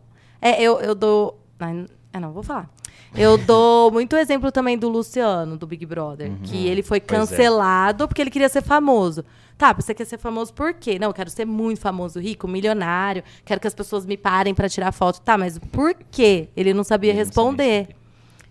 [0.40, 1.38] é, eu, eu dou...
[2.12, 2.70] Ah, não, vou falar.
[3.14, 6.32] Eu dou muito exemplo também do Luciano, do Big Brother.
[6.42, 7.00] Que ele foi é.
[7.00, 9.24] cancelado porque ele queria ser famoso.
[9.58, 10.98] Tá, você quer ser famoso por quê?
[10.98, 13.22] Não, eu quero ser muito famoso, rico, milionário.
[13.44, 15.20] Quero que as pessoas me parem para tirar foto.
[15.20, 16.48] Tá, mas por quê?
[16.56, 17.96] Ele não sabia Ele não sabia responder.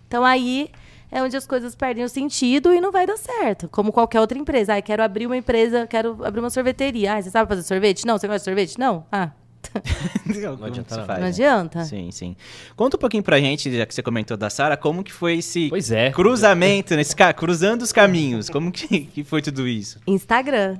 [0.06, 0.70] Então aí
[1.10, 3.68] é onde as coisas perdem o sentido e não vai dar certo.
[3.68, 4.74] Como qualquer outra empresa.
[4.76, 7.14] Ah, quero abrir uma empresa, quero abrir uma sorveteria.
[7.14, 8.06] Ah, você sabe fazer sorvete?
[8.06, 8.78] Não, você gosta de sorvete?
[8.78, 9.04] Não.
[9.10, 9.30] Ah,
[10.58, 11.06] Não adianta nada.
[11.06, 11.28] faz, não né?
[11.28, 11.84] adianta.
[11.84, 12.34] Sim, sim.
[12.74, 15.68] Conta um pouquinho pra gente, já que você comentou da Sara, como que foi esse
[15.68, 16.10] Pois é.
[16.10, 17.32] cruzamento, nesse ca...
[17.32, 18.48] cruzando os caminhos.
[18.48, 20.00] Como que, que foi tudo isso?
[20.06, 20.78] Instagram.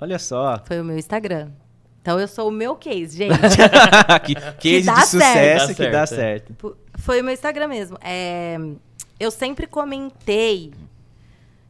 [0.00, 0.62] Olha só.
[0.64, 1.48] Foi o meu Instagram.
[2.00, 3.36] Então eu sou o meu case, gente.
[4.24, 5.60] que case dá de certo.
[5.60, 6.56] sucesso Dá que dá certo, é.
[6.56, 6.76] certo.
[6.98, 7.98] Foi o meu Instagram mesmo.
[8.00, 8.56] É,
[9.20, 10.72] eu sempre comentei.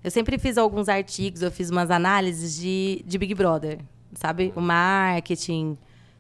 [0.03, 3.79] Eu sempre fiz alguns artigos, eu fiz umas análises de, de Big Brother.
[4.15, 4.53] Sabe?
[4.57, 5.77] O marketing.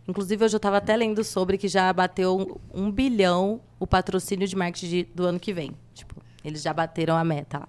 [0.07, 4.57] Inclusive, hoje eu estava até lendo sobre que já bateu um, bilhão o patrocínio de
[4.57, 5.71] marketing de- do ano que vem.
[5.95, 6.14] Tipo,
[6.45, 7.69] eles já bateram a meta lá.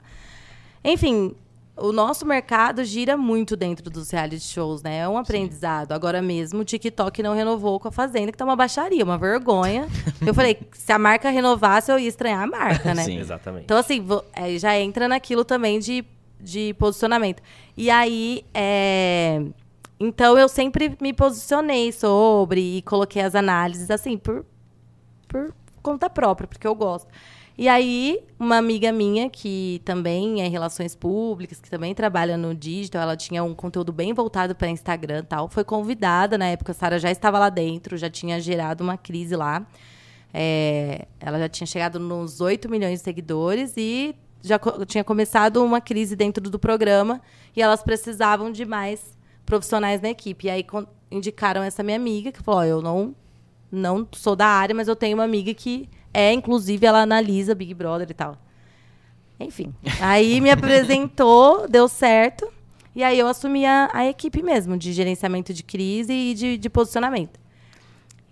[0.84, 1.36] Enfim,
[1.82, 5.00] o nosso mercado gira muito dentro dos reality shows, né?
[5.00, 5.92] É um aprendizado.
[5.92, 9.88] Agora mesmo, o TikTok não renovou com a Fazenda, que tá uma baixaria, uma vergonha.
[10.26, 13.04] eu falei, se a marca renovasse, eu ia estranhar a marca, né?
[13.04, 13.18] Sim.
[13.18, 13.64] Exatamente.
[13.66, 16.06] Então, assim, é, já entra naquilo também de,
[16.40, 17.42] de posicionamento.
[17.76, 19.42] E aí, é,
[20.00, 24.46] então eu sempre me posicionei sobre e coloquei as análises, assim, por,
[25.28, 27.08] por conta própria, porque eu gosto.
[27.62, 33.04] E aí, uma amiga minha, que também é relações públicas, que também trabalha no digital,
[33.04, 36.74] ela tinha um conteúdo bem voltado para Instagram e tal, foi convidada, na época a
[36.74, 39.64] Sara já estava lá dentro, já tinha gerado uma crise lá.
[40.34, 45.64] É, ela já tinha chegado nos 8 milhões de seguidores e já co- tinha começado
[45.64, 47.22] uma crise dentro do programa
[47.56, 50.48] e elas precisavam de mais profissionais na equipe.
[50.48, 50.66] E aí
[51.12, 53.16] indicaram essa minha amiga, que falou: "Ó, eu não,
[53.72, 57.74] não sou da área, mas eu tenho uma amiga que é, inclusive, ela analisa Big
[57.74, 58.38] Brother e tal.
[59.40, 59.74] Enfim.
[60.00, 62.48] Aí me apresentou, deu certo.
[62.96, 66.70] E aí eu assumi a, a equipe mesmo, de gerenciamento de crise e de, de
[66.70, 67.40] posicionamento.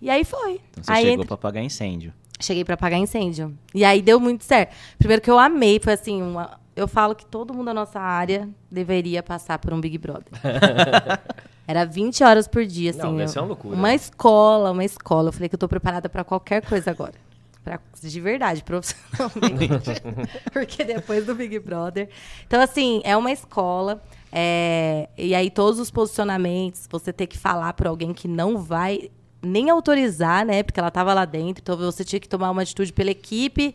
[0.02, 0.60] E aí foi.
[0.70, 2.12] Então você aí chegou entre- pra apagar incêndio.
[2.40, 3.56] Cheguei pra apagar incêndio.
[3.74, 4.74] E aí deu muito certo.
[4.98, 8.48] Primeiro que eu amei, foi assim, uma- eu falo que todo mundo da nossa área
[8.70, 10.28] deveria passar por um Big Brother.
[11.66, 13.00] Era 20 horas por dia, assim.
[13.00, 13.76] Não, deve eu- ser uma loucura.
[13.76, 15.28] Uma escola, uma escola.
[15.28, 17.14] Eu falei que eu tô preparada pra qualquer coisa agora.
[17.62, 19.90] Pra, de verdade, profissionalmente.
[20.52, 22.08] Porque depois do Big Brother.
[22.46, 24.02] Então, assim, é uma escola.
[24.32, 29.10] é, e aí, todos os posicionamentos, você ter que falar para alguém que não vai
[29.42, 30.62] nem autorizar, né?
[30.62, 31.60] Porque ela tava lá dentro.
[31.62, 33.74] Então, você tinha que tomar uma atitude pela equipe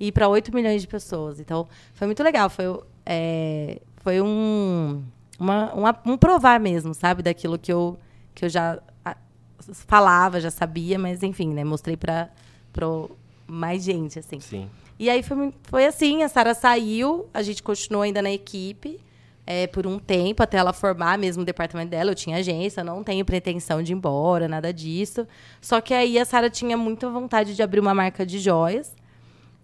[0.00, 1.38] e para 8 milhões de pessoas.
[1.38, 2.48] Então, foi muito legal.
[2.48, 2.64] Foi,
[3.04, 5.02] é, foi um,
[5.38, 7.22] uma- uma- um provar mesmo, sabe?
[7.22, 7.98] Daquilo que eu,
[8.34, 8.78] que eu já
[9.86, 11.64] falava, já sabia, mas enfim, né?
[11.64, 12.30] Mostrei para
[13.46, 14.40] mais gente, assim.
[14.40, 14.70] Sim.
[14.98, 18.98] E aí foi, foi assim, a Sara saiu, a gente continuou ainda na equipe
[19.46, 22.10] é, por um tempo, até ela formar mesmo o departamento dela.
[22.10, 25.26] Eu tinha agência, não tenho pretensão de ir embora, nada disso.
[25.60, 28.94] Só que aí a Sara tinha muita vontade de abrir uma marca de joias.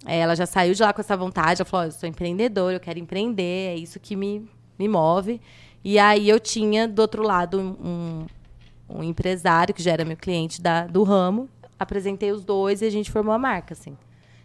[0.07, 2.77] É, ela já saiu de lá com essa vontade, ela falou, "Ó, eu sou empreendedora,
[2.77, 5.41] eu quero empreender, é isso que me, me move.
[5.85, 8.27] E aí eu tinha, do outro lado, um,
[8.89, 11.49] um empresário, que já era meu cliente da, do ramo,
[11.83, 13.97] apresentei os dois e a gente formou a marca, assim.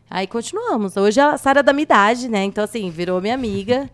[0.09, 0.95] Aí continuamos.
[0.95, 2.43] Hoje a Sara é da minha idade, né?
[2.43, 3.89] Então, assim, virou minha amiga.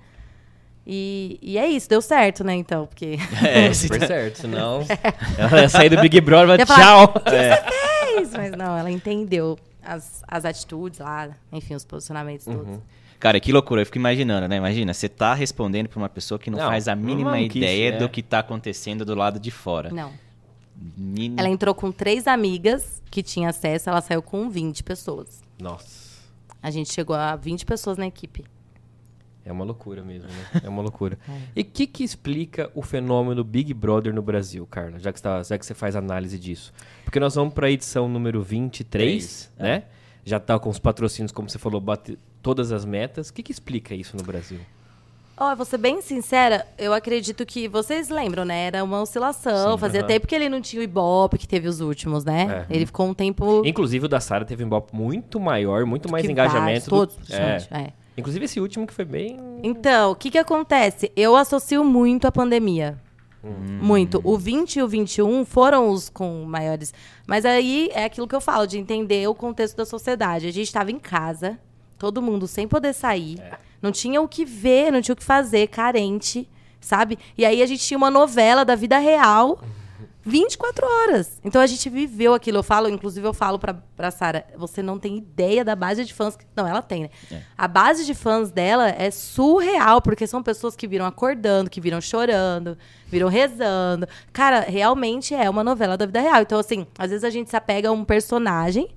[0.85, 2.53] E, e é isso, deu certo, né?
[2.55, 3.17] Então, porque.
[3.43, 4.85] É, Super certo, senão
[5.37, 7.21] ela ia sair do Big Brother e Ia vai falar, tchau.
[7.25, 12.79] é isso, mas não, ela entendeu as, as atitudes lá, enfim, os posicionamentos todos.
[13.19, 14.57] Cara, que loucura, eu fico imaginando, né?
[14.57, 17.97] Imagina, você tá respondendo pra uma pessoa que não, Não, faz a mínima ideia é.
[17.97, 19.89] do que tá acontecendo do lado de fora.
[19.91, 20.11] Não.
[21.37, 25.41] Ela entrou com três amigas que tinham acesso, ela saiu com 20 pessoas.
[25.59, 26.13] Nossa.
[26.61, 28.43] A gente chegou a 20 pessoas na equipe.
[29.45, 30.61] É uma loucura mesmo, né?
[30.63, 31.19] É uma loucura.
[31.55, 34.97] E o que, que explica o fenômeno Big Brother no Brasil, Carla?
[34.99, 36.73] Já que, você tá- já que você faz análise disso.
[37.03, 39.83] Porque nós vamos para a edição número 23, Três, né?
[40.25, 43.27] Já tá com os patrocínios, como você falou, bate todas as metas.
[43.27, 44.59] O que, que explica isso no Brasil?
[45.35, 48.67] Ó, eu vou ser bem sincera, eu acredito que vocês lembram, né?
[48.67, 50.07] Era uma oscilação, Sim, fazia aham.
[50.07, 52.65] tempo que ele não tinha o Ibope que teve os últimos, né?
[52.69, 52.75] É.
[52.75, 56.23] Ele ficou um tempo Inclusive o da Sara teve um Ibope muito maior, muito mais
[56.29, 56.61] engajamento.
[56.61, 57.59] vários, do- todos, é.
[57.59, 57.93] gente, é.
[58.15, 59.37] Inclusive esse último que foi bem.
[59.63, 61.11] Então, o que que acontece?
[61.15, 62.95] Eu associo muito à pandemia.
[63.43, 64.21] Muito.
[64.23, 66.93] O 20 e o 21 foram os com maiores.
[67.27, 70.47] Mas aí é aquilo que eu falo, de entender o contexto da sociedade.
[70.47, 71.59] A gente estava em casa,
[71.97, 73.41] todo mundo sem poder sair,
[73.83, 76.49] não tinha o que ver, não tinha o que fazer, carente,
[76.81, 77.19] sabe?
[77.37, 79.59] E aí a gente tinha uma novela da vida real
[80.25, 81.39] 24 horas.
[81.43, 82.59] Então a gente viveu aquilo.
[82.59, 86.13] Eu falo, inclusive eu falo pra, pra Sara, você não tem ideia da base de
[86.13, 86.35] fãs.
[86.35, 86.45] Que...
[86.55, 87.09] Não, ela tem, né?
[87.57, 91.99] A base de fãs dela é surreal, porque são pessoas que viram acordando, que viram
[91.99, 94.07] chorando, viram rezando.
[94.31, 96.41] Cara, realmente é uma novela da vida real.
[96.41, 98.87] Então, assim, às vezes a gente se apega a um personagem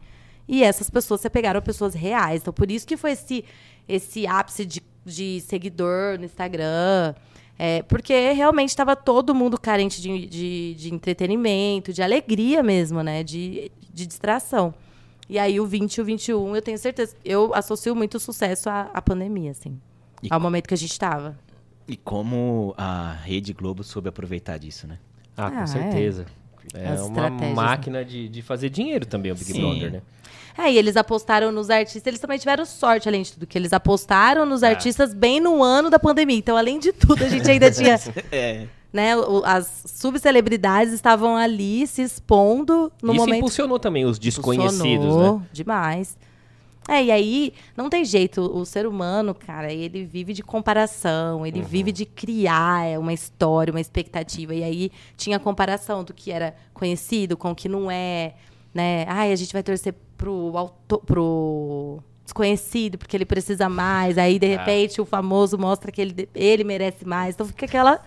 [0.48, 2.40] e essas pessoas se apegaram a pessoas reais.
[2.40, 3.44] Então, por isso que foi esse,
[3.88, 7.14] esse ápice de, de seguidor no Instagram.
[7.58, 13.22] É, porque realmente estava todo mundo carente de, de, de entretenimento, de alegria mesmo, né?
[13.22, 14.74] De, de distração.
[15.28, 17.16] E aí, o 20 e o 21, eu tenho certeza.
[17.24, 19.80] Eu associo muito o sucesso à, à pandemia, assim.
[20.22, 21.36] E ao momento que a gente estava.
[21.88, 24.98] E como a Rede Globo soube aproveitar disso, né?
[25.36, 25.66] Ah, Ah, com é.
[25.66, 26.26] certeza.
[26.74, 27.54] É, As uma né?
[27.54, 29.60] máquina de, de fazer dinheiro também, o Big Sim.
[29.60, 30.02] Brother, né?
[30.58, 33.72] É, e eles apostaram nos artistas, eles também tiveram sorte, além de tudo, que eles
[33.72, 34.68] apostaram nos Ah.
[34.68, 36.36] artistas bem no ano da pandemia.
[36.38, 37.96] Então, além de tudo, a gente ainda tinha.
[38.32, 38.66] É.
[38.92, 39.14] né?
[39.16, 45.42] o- As subcelebridades estavam ali se expondo no Isso momento impulsionou também os desconhecidos, né?
[45.52, 46.16] Demais.
[46.88, 48.40] É, e aí, não tem jeito.
[48.42, 51.66] O ser humano, cara, ele vive de comparação, ele Uhum.
[51.66, 54.54] vive de criar é, uma história, uma expectativa.
[54.54, 58.34] E aí tinha comparação do que era conhecido com o que não é,
[58.72, 59.04] né?
[59.08, 64.18] Ai, a gente vai torcer pro, auto, pro desconhecido, porque ele precisa mais.
[64.18, 64.38] Aí, Ah.
[64.38, 67.34] de repente, o famoso mostra que ele, ele merece mais.
[67.34, 68.00] Então fica aquela.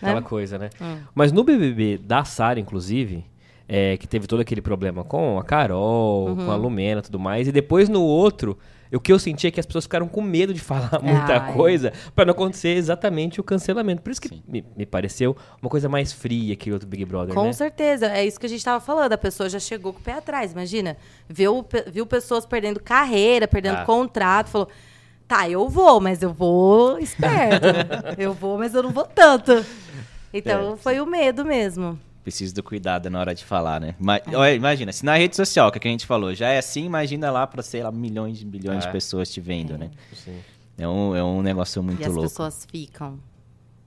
[0.00, 0.26] Aquela né?
[0.26, 0.70] coisa, né?
[0.80, 0.96] Hum.
[1.14, 3.24] Mas no BBB da Sara, inclusive,
[3.68, 6.36] é, que teve todo aquele problema com a Carol, Uhum.
[6.46, 8.56] com a Lumena e tudo mais, e depois no outro,
[8.96, 11.52] o que eu senti é que as pessoas ficaram com medo de falar muita Ai.
[11.52, 14.02] coisa pra não acontecer exatamente o cancelamento.
[14.02, 17.34] Por isso que me, me pareceu uma coisa mais fria que o outro Big Brother,
[17.34, 17.52] Com né?
[17.52, 19.12] certeza, é isso que a gente estava falando.
[19.12, 20.96] A pessoa já chegou com o pé atrás, imagina.
[21.28, 23.84] Viu, viu pessoas perdendo carreira, perdendo Ah.
[23.84, 24.68] contrato, falou:
[25.28, 27.66] tá, eu vou, mas eu vou esperto.
[28.18, 29.64] eu vou, mas eu não vou tanto.
[30.32, 31.98] Então É, foi o medo mesmo.
[32.22, 33.94] Preciso do cuidado na hora de falar, né?
[33.98, 36.58] Ma- olha, imagina, se na rede social, que, é que a gente falou, já é
[36.58, 38.86] assim, imagina lá pra, sei lá, milhões de bilhões É.
[38.86, 39.90] de pessoas te vendo, né?
[40.12, 40.36] Sim.
[40.76, 42.28] É um, é um negócio muito e as louco.
[42.28, 43.18] pessoas ficam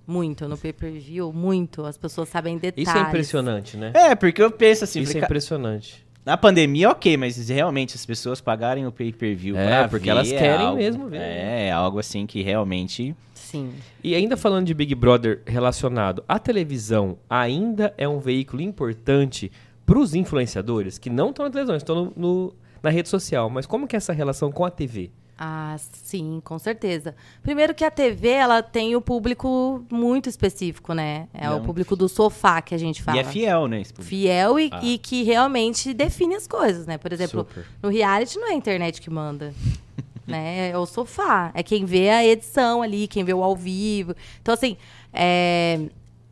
[0.06, 1.86] muito no pay-per-view, muito.
[1.86, 2.88] As pessoas sabem detalhes.
[2.90, 3.92] Isso é impressionante, né?
[3.94, 6.06] É, porque eu penso assim, Isso é falei, ca- impressionante.
[6.26, 10.32] na pandemia, ok, mas realmente as pessoas pagarem o pay-per-view É, pra porque ver elas
[10.32, 11.68] é querem algo- mesmo ver, né?
[11.68, 13.16] É, algo assim que realmente...
[13.54, 13.74] Sim.
[14.04, 19.52] E ainda falando de Big Brother relacionado, a televisão ainda é um veículo importante
[19.86, 23.50] para os influenciadores que não estão na televisão, estão no, no- na rede social.
[23.50, 25.12] Mas como que é essa relação com a TV?
[25.38, 27.16] Ah, sim, com certeza.
[27.42, 31.28] Primeiro que a TV, ela tem o público muito específico, né?
[31.34, 31.64] É o Não.
[31.64, 33.18] público do sofá que a gente fala.
[33.18, 33.82] E é fiel, né?
[34.00, 34.80] Fiel e, Ah.
[34.84, 36.98] e que realmente define as coisas, né?
[37.00, 37.66] Por exemplo, Super.
[37.82, 39.54] no reality não é a internet que manda.
[40.26, 40.70] Né?
[40.70, 41.52] É o sofá.
[41.54, 44.16] É quem vê a edição ali, quem vê o ao vivo.
[44.42, 44.78] Então, assim,
[45.12, 45.80] é,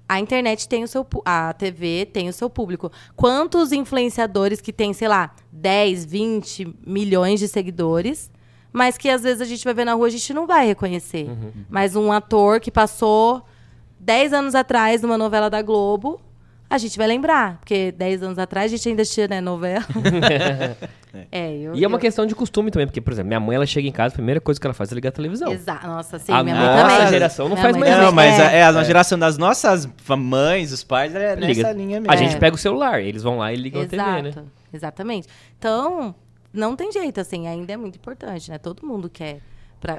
[0.08, 1.06] a internet tem o seu...
[1.26, 2.92] A TV tem o seu público.
[3.16, 8.30] Quantos influenciadores que tem, sei lá, 10, 20 milhões de seguidores...
[8.74, 11.28] Mas que às vezes a gente vai ver na rua, a gente não vai reconhecer.
[11.70, 13.44] Mas um ator que passou
[14.00, 16.22] 10 anos atrás numa novela da Globo,
[16.72, 17.58] a gente vai lembrar.
[17.58, 19.86] Porque 10 anos atrás a gente ainda tinha, né, novela.
[21.32, 23.56] é, eu, E é uma eu- questão de costume também, porque, por exemplo, minha mãe
[23.56, 25.52] ela chega em casa, a primeira coisa que ela faz é ligar a televisão.
[25.52, 25.86] Exato.
[25.86, 27.10] Nossa, sim, A minha mãe nossa também.
[27.10, 27.98] geração não Minha faz mais.
[27.98, 28.58] Não, mas é.
[28.60, 31.72] é, a geração das nossas mães, os pais, é nessa Liga.
[31.74, 32.12] linha mesmo.
[32.12, 32.40] A gente É.
[32.40, 34.30] pega o celular, eles vão lá e ligam a TV, né?
[34.30, 35.28] Exato, Exatamente.
[35.60, 36.16] Então,
[36.54, 38.58] não tem jeito, assim, ainda é muito importante, né?
[38.58, 39.40] Todo mundo quer.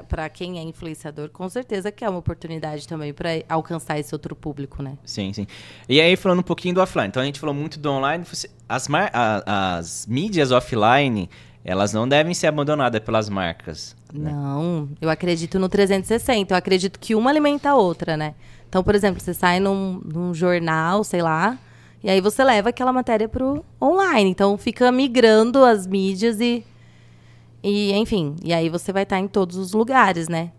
[0.07, 4.81] Pra quem é influenciador, com certeza quer uma oportunidade também pra alcançar esse outro público,
[4.81, 4.97] né?
[5.03, 5.45] Sim, sim.
[5.89, 7.09] E aí, falando um pouquinho do offline.
[7.09, 8.23] Então, a gente falou muito do online.
[8.69, 9.11] As, mar-
[9.45, 11.29] as mídias offline,
[11.65, 13.93] elas não devem ser abandonadas pelas marcas.
[14.13, 14.31] né?
[14.31, 16.53] Não, eu acredito no 360.
[16.53, 18.35] Eu acredito que uma alimenta a outra, né?
[18.69, 21.57] Então, por exemplo, você sai num, num jornal, sei lá,
[22.03, 24.29] e aí você leva aquela matéria pro online.
[24.29, 26.65] Então, fica migrando as mídias e.
[27.63, 30.51] E, enfim, e aí você vai estar em todos os lugares, né?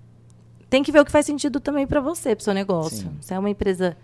[0.71, 2.99] Tem que ver o que faz sentido também pra você, pro seu negócio.
[3.09, 3.17] Sim.
[3.21, 3.97] Se é uma empresa,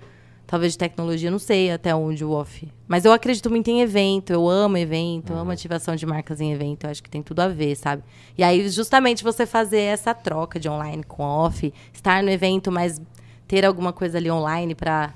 [0.46, 2.70] talvez de tecnologia, não sei até onde o off.
[2.86, 6.52] Mas eu acredito muito em evento, eu amo evento, eu amo ativação de marcas em
[6.52, 8.02] evento, eu acho que tem tudo a ver, sabe?
[8.36, 13.00] E aí, justamente, você fazer essa troca de online com off, estar no evento, mas
[13.48, 15.14] ter alguma coisa ali online pra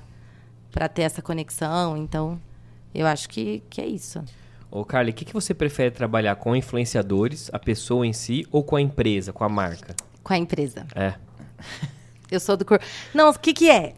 [0.93, 1.95] ter essa conexão.
[1.95, 2.41] Então,
[2.93, 4.21] eu acho que, que é isso.
[4.69, 8.63] Ô, Carly, o que, que você prefere trabalhar com influenciadores, a pessoa em si, ou
[8.63, 9.95] com a empresa, com a marca?
[10.23, 10.85] Com a empresa.
[10.95, 11.13] É.
[12.31, 12.81] Eu sou do cor.
[13.13, 13.93] Não, o que que é?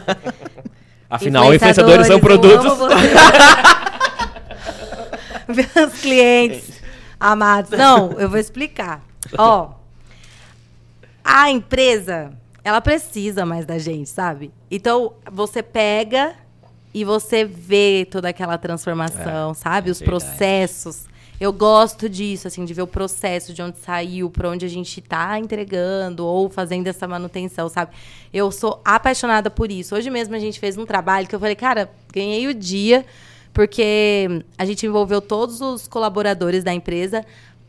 [1.08, 2.72] Afinal, influenciadores são eu produtos.
[5.46, 6.76] Meus clientes
[7.20, 7.70] amados.
[7.70, 9.02] Não, eu vou explicar.
[9.36, 9.70] Ó,
[11.24, 14.52] a empresa, ela precisa mais da gente, sabe?
[14.70, 16.34] Então, você pega
[16.96, 19.90] e você vê toda aquela transformação, sabe?
[19.90, 20.24] Os verdade.
[20.24, 21.04] processos.
[21.38, 25.02] Eu gosto disso, assim, de ver o processo, de onde saiu, para onde a gente
[25.02, 27.94] tá entregando ou fazendo essa manutenção, sabe?
[28.32, 29.94] Eu sou apaixonada por isso.
[29.94, 33.04] Hoje mesmo a gente fez um trabalho que eu falei, cara, ganhei o dia,
[33.52, 37.26] porque a gente envolveu todos os colaboradores da empresa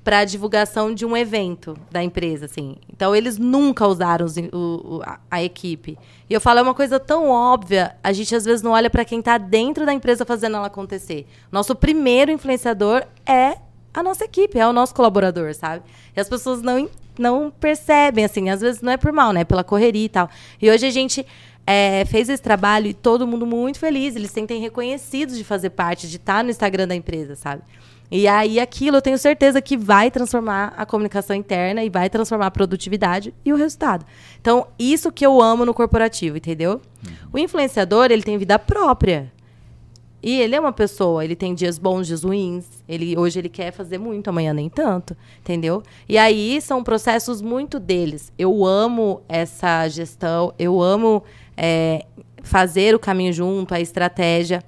[0.07, 2.77] para divulgação de um evento da empresa, assim.
[2.89, 5.97] Então eles nunca usaram os o- o- a, equipe.
[6.29, 9.03] E eu falo é uma coisa tão óbvia, a gente às vezes não olha para
[9.03, 11.27] quem está dentro da empresa fazendo ela acontecer.
[11.51, 13.57] Nosso primeiro influenciador é
[13.93, 15.83] a nossa equipe, é o nosso colaborador, sabe?
[16.15, 16.89] E as pessoas não
[17.19, 19.43] não percebem, assim, às vezes não é por mal, né?
[19.43, 20.29] Pela correria e tal.
[20.61, 21.25] E hoje a gente
[21.65, 24.15] é, fez esse trabalho e todo mundo muito feliz.
[24.15, 27.61] Eles se sentem reconhecidos de fazer parte, de estar no Instagram da empresa, sabe?
[28.09, 32.47] E aí aquilo eu tenho certeza que vai transformar a comunicação interna e vai transformar
[32.47, 34.05] a produtividade e o resultado.
[34.39, 36.81] Então, isso que eu amo no corporativo, entendeu?
[37.33, 39.31] O influenciador, ele tem vida própria.
[40.23, 42.65] E ele é uma pessoa, ele tem dias bons, dias ruins.
[42.87, 45.83] Ele hoje ele quer fazer muito, amanhã nem tanto, entendeu?
[46.09, 48.31] E aí são processos muito deles.
[48.37, 51.23] Eu amo essa gestão, eu amo
[51.55, 52.05] é,
[52.41, 54.63] fazer o caminho junto, a estratégia.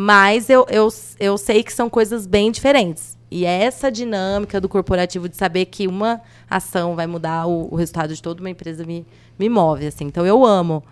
[0.00, 0.88] Mas eu, eu,
[1.18, 3.18] eu sei que são coisas bem diferentes.
[3.28, 7.74] E é essa dinâmica do corporativo de saber que uma ação vai mudar o, o
[7.74, 9.04] resultado de toda uma empresa me,
[9.36, 10.04] me move, assim.
[10.04, 10.84] Então eu amo.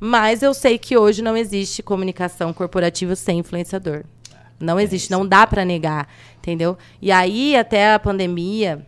[0.00, 4.02] Mas eu sei que hoje não existe comunicação corporativa sem influenciador.
[4.58, 6.76] Não existe, não dá para negar, entendeu?
[7.00, 8.84] E aí, até a pandemia,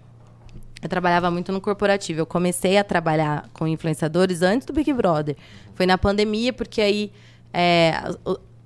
[0.83, 2.19] eu trabalhava muito no corporativo.
[2.19, 5.37] Eu comecei a trabalhar com influenciadores antes do Big Brother.
[5.77, 7.13] Foi na pandemia, porque aí
[7.53, 7.95] é,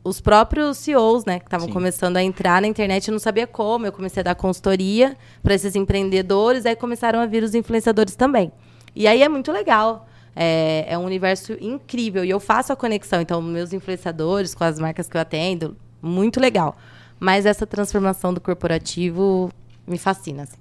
[0.05, 3.87] os próprios CEOs, né, que estavam começando a entrar na internet, eu não sabia como.
[3.87, 8.53] Eu comecei a dar consultoria para esses empreendedores, aí começaram a vir os influenciadores também.
[8.95, 10.07] E aí é muito legal.
[10.37, 13.21] É, é um universo incrível e eu faço a conexão.
[13.21, 16.77] Então, meus influenciadores com as marcas que eu atendo, muito legal.
[17.19, 19.51] Mas essa transformação do corporativo
[19.87, 20.43] me fascina.
[20.43, 20.59] Assim.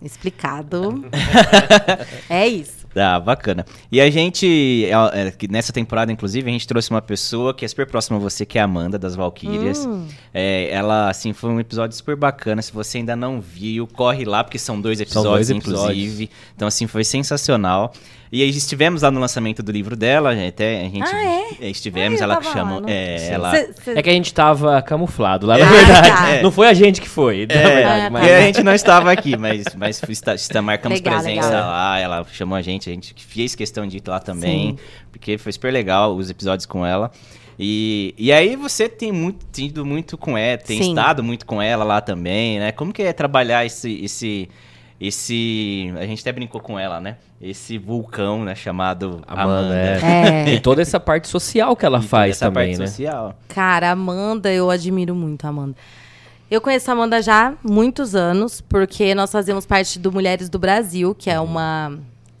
[0.00, 1.04] Explicado.
[2.30, 2.75] é isso.
[2.96, 3.66] Ah, bacana.
[3.92, 7.86] E a gente, é, nessa temporada, inclusive, a gente trouxe uma pessoa que é super
[7.86, 9.84] próxima a você, que é a Amanda, das Valkyrias.
[9.84, 10.06] Hum.
[10.32, 12.62] É, ela, assim, foi um episódio super bacana.
[12.62, 15.98] Se você ainda não viu, corre lá, porque são dois episódios, são dois episódios.
[15.98, 16.30] inclusive.
[16.54, 17.92] Então, assim, foi sensacional.
[18.30, 21.68] E aí estivemos lá no lançamento do livro dela, até a gente ah, é?
[21.68, 23.90] estivemos, ela chamou, é, ela cê, cê...
[23.92, 26.08] é que a gente tava camuflado lá, na ah, verdade.
[26.08, 26.28] Tá.
[26.30, 26.42] É.
[26.42, 28.30] Não foi a gente que foi, na é, verdade, ah, mas...
[28.30, 31.66] a gente não estava aqui, mas mas está, está marcamos legal, presença legal.
[31.66, 34.78] lá, ela chamou a gente, a gente fez questão de ir lá também, Sim.
[35.12, 37.10] porque foi super legal os episódios com ela.
[37.58, 40.90] E, e aí você tem muito, tido muito com ela, tem Sim.
[40.90, 42.72] estado muito com ela lá também, né?
[42.72, 44.48] Como que é trabalhar esse, esse,
[45.00, 45.92] esse.
[45.98, 47.16] A gente até brincou com ela, né?
[47.40, 48.54] Esse vulcão, né?
[48.54, 49.58] Chamado Amanda.
[49.58, 49.74] Amanda.
[49.74, 50.46] É.
[50.56, 52.86] E toda essa parte social que ela e faz essa também, parte né?
[52.86, 53.38] Social.
[53.48, 55.76] Cara, Amanda, eu admiro muito a Amanda.
[56.50, 60.58] Eu conheço a Amanda já há muitos anos, porque nós fazemos parte do Mulheres do
[60.58, 61.98] Brasil, que é uma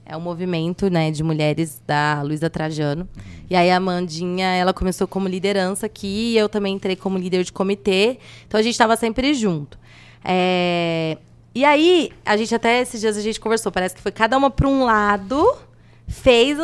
[0.08, 3.08] é um movimento né, de mulheres da Luísa Trajano.
[3.16, 3.22] Uhum.
[3.50, 7.42] E aí a Amandinha, ela começou como liderança aqui, e eu também entrei como líder
[7.42, 8.18] de comitê.
[8.46, 9.76] Então a gente estava sempre junto.
[10.24, 11.18] É...
[11.56, 14.50] E aí, a gente até esses dias a gente conversou, parece que foi cada uma
[14.50, 15.56] para um lado,
[16.06, 16.58] fez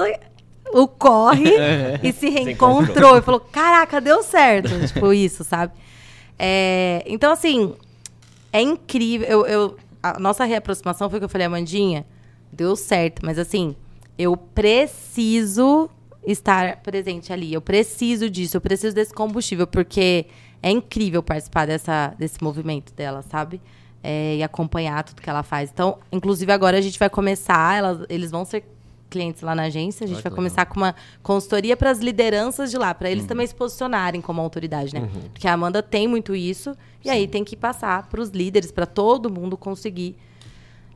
[0.70, 1.50] o, corre
[2.04, 3.16] e se reencontrou.
[3.16, 4.68] e falou: caraca, deu certo.
[4.86, 5.72] tipo, isso, sabe?
[6.38, 7.74] É, então, assim,
[8.52, 9.26] é incrível.
[9.26, 12.04] Eu, eu, a nossa reaproximação foi que eu falei, Amandinha,
[12.52, 13.74] deu certo, mas assim,
[14.18, 15.88] eu preciso
[16.22, 17.50] estar presente ali.
[17.54, 20.26] Eu preciso disso, eu preciso desse combustível, porque
[20.62, 23.58] é incrível participar dessa, desse movimento dela, sabe?
[24.02, 25.70] É, e acompanhar tudo que ela faz.
[25.72, 28.64] Então, inclusive agora a gente vai começar, elas, eles vão ser
[29.08, 32.78] clientes lá na agência, a gente vai começar com uma consultoria para as lideranças de
[32.78, 33.28] lá, para eles uhum.
[33.28, 35.00] também se posicionarem como autoridade, né?
[35.00, 35.28] Uhum.
[35.32, 36.74] Porque a Amanda tem muito isso,
[37.04, 37.10] e Sim.
[37.10, 40.16] aí tem que passar para os líderes, para todo mundo conseguir,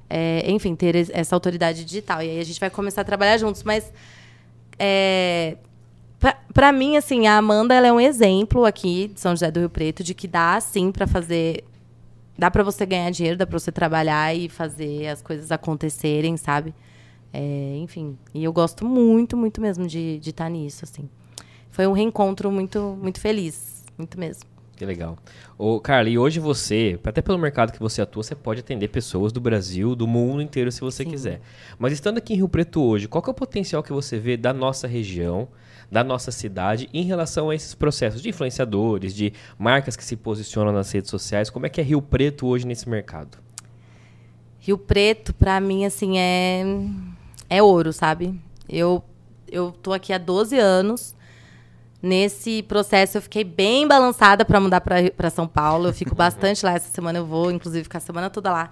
[0.08, 2.22] é, enfim, ter essa autoridade digital.
[2.22, 3.92] E aí a gente vai começar a trabalhar juntos, mas
[4.78, 5.58] é,
[6.54, 9.68] para mim, assim, a Amanda ela é um exemplo aqui de São José do Rio
[9.68, 11.64] Preto de que dá, sim, para fazer
[12.38, 16.74] dá para você ganhar dinheiro, dá para você trabalhar e fazer as coisas acontecerem, sabe?
[17.32, 21.08] É, enfim, e eu gosto muito, muito mesmo de estar tá nisso, assim.
[21.70, 24.44] Foi um reencontro muito, muito feliz, muito mesmo.
[24.76, 25.16] Que legal.
[25.56, 29.32] Ô, Carla, e hoje você, até pelo mercado que você atua, você pode atender pessoas
[29.32, 31.10] do Brasil, do mundo inteiro, se você Sim.
[31.10, 31.40] quiser.
[31.78, 34.52] Mas estando aqui em Rio Preto hoje, qual é o potencial que você vê da
[34.52, 35.48] nossa região,
[35.90, 40.72] da nossa cidade em relação a esses processos de influenciadores, de marcas que se posicionam
[40.72, 41.50] nas redes sociais.
[41.50, 43.38] Como é que é Rio Preto hoje nesse mercado?
[44.58, 46.64] Rio Preto, para mim, assim, é,
[47.48, 48.38] é ouro, sabe?
[48.68, 49.02] Eu,
[49.46, 51.14] eu tô aqui há 12 anos.
[52.02, 55.88] Nesse processo, eu fiquei bem balançada para mudar para São Paulo.
[55.88, 56.74] Eu fico bastante lá.
[56.74, 58.70] Essa semana eu vou, inclusive, ficar a semana toda lá.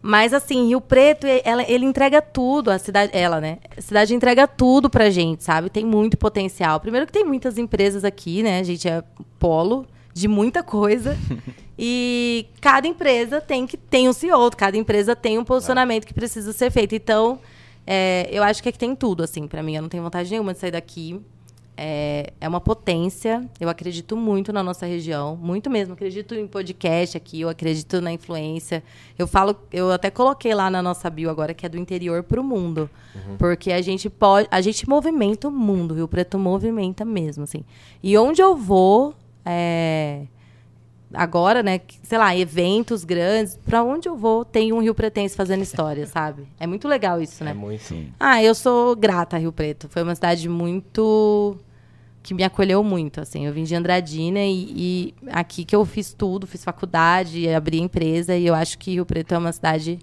[0.00, 3.58] Mas assim, Rio Preto, ela, ele entrega tudo, a cidade, ela, né?
[3.76, 5.68] A cidade entrega tudo pra gente, sabe?
[5.68, 6.78] Tem muito potencial.
[6.78, 8.60] Primeiro que tem muitas empresas aqui, né?
[8.60, 9.02] A gente é
[9.38, 11.16] polo de muita coisa.
[11.76, 16.52] e cada empresa tem que tem um CEO, cada empresa tem um posicionamento que precisa
[16.52, 16.94] ser feito.
[16.94, 17.40] Então,
[17.86, 19.74] é, eu acho que aqui tem tudo, assim, para mim.
[19.74, 21.20] Eu não tenho vontade nenhuma de sair daqui
[21.80, 23.48] é, é uma potência.
[23.60, 25.94] Eu acredito muito na nossa região, muito mesmo.
[25.94, 28.82] Acredito em podcast aqui, eu acredito na influência.
[29.16, 32.40] Eu falo, eu até coloquei lá na nossa bio agora que é do interior para
[32.40, 33.36] o mundo, uhum.
[33.36, 35.94] porque a gente pode, a gente movimenta o mundo.
[35.94, 37.64] Rio Preto movimenta mesmo, assim.
[38.02, 39.14] E onde eu vou,
[39.46, 40.22] é,
[41.14, 45.62] agora, né, sei lá, eventos grandes, pra onde eu vou, tem um Rio Pretense fazendo
[45.62, 46.48] história, sabe?
[46.58, 47.52] É muito legal isso, né?
[47.52, 47.84] É muito.
[47.84, 48.12] Sim.
[48.18, 49.88] Ah, eu sou grata a Rio Preto.
[49.88, 51.56] Foi uma cidade muito.
[52.28, 53.46] Que me acolheu muito, assim.
[53.46, 58.36] Eu vim de Andradina e, e aqui que eu fiz tudo, fiz faculdade, abri empresa
[58.36, 59.98] e eu acho que Rio Preto é uma cidade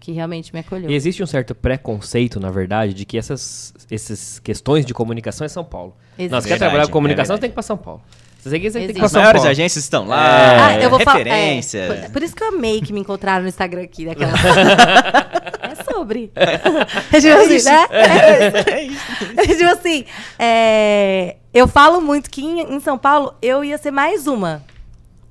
[0.00, 0.90] que realmente me acolheu.
[0.90, 5.48] E existe um certo preconceito, na verdade, de que essas, essas questões de comunicação é
[5.48, 5.94] São Paulo.
[6.18, 6.32] Existe.
[6.32, 8.02] Não, você quer trabalhar com comunicação, é você tem que ir pra São Paulo.
[8.38, 9.50] Você tem que, tem As maiores Paulo.
[9.50, 11.78] agências estão lá, Ah, eu vou referência.
[11.78, 14.32] É, por, por isso que eu amei que me encontraram no Instagram aqui, daquela.
[15.60, 16.30] é sobre.
[16.36, 17.86] É tipo assim, né?
[17.90, 19.02] É isso.
[19.36, 20.04] É tipo assim,
[20.38, 24.62] é, eu falo muito que em, em São Paulo eu ia ser mais uma.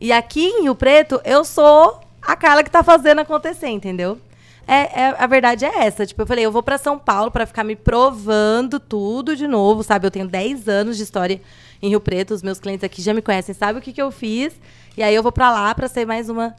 [0.02, 4.20] E aqui em Rio Preto, eu sou a Carla que tá fazendo acontecer, entendeu?
[4.68, 6.06] É, é- a verdade é essa.
[6.06, 9.82] Tipo, eu falei, eu vou pra São Paulo pra ficar me provando tudo de novo,
[9.82, 10.06] sabe?
[10.06, 11.40] Eu tenho 10 anos de história
[11.82, 14.12] em Rio Preto, os meus clientes aqui já me conhecem, sabem o que, que eu
[14.12, 14.60] fiz.
[14.98, 16.56] E aí eu vou pra lá pra ser mais uma.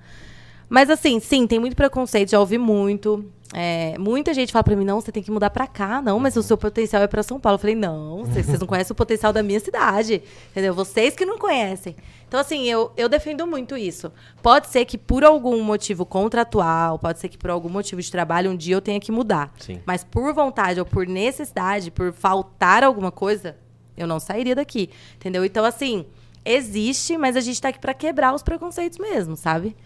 [0.68, 3.24] Mas assim, sim, tem muito preconceito, já ouvi muito.
[3.54, 6.36] É, muita gente fala pra mim, não, você tem que mudar pra cá, não, mas
[6.36, 7.54] o seu potencial é pra São Paulo.
[7.54, 10.74] Eu falei, não, vocês, vocês não conhecem o potencial da minha cidade, entendeu?
[10.74, 11.96] Vocês que não conhecem.
[12.26, 14.12] Então, assim, eu, eu defendo muito isso.
[14.42, 18.50] Pode ser que por algum motivo contratual, pode ser que por algum motivo de trabalho,
[18.50, 19.50] um dia eu tenha que mudar.
[19.58, 19.80] Sim.
[19.86, 23.56] Mas por vontade ou por necessidade, por faltar alguma coisa,
[23.98, 25.44] eu não sairia daqui, entendeu?
[25.44, 26.06] Então, assim,
[26.44, 29.76] existe, mas a gente tá aqui pra quebrar os preconceitos mesmo, sabe?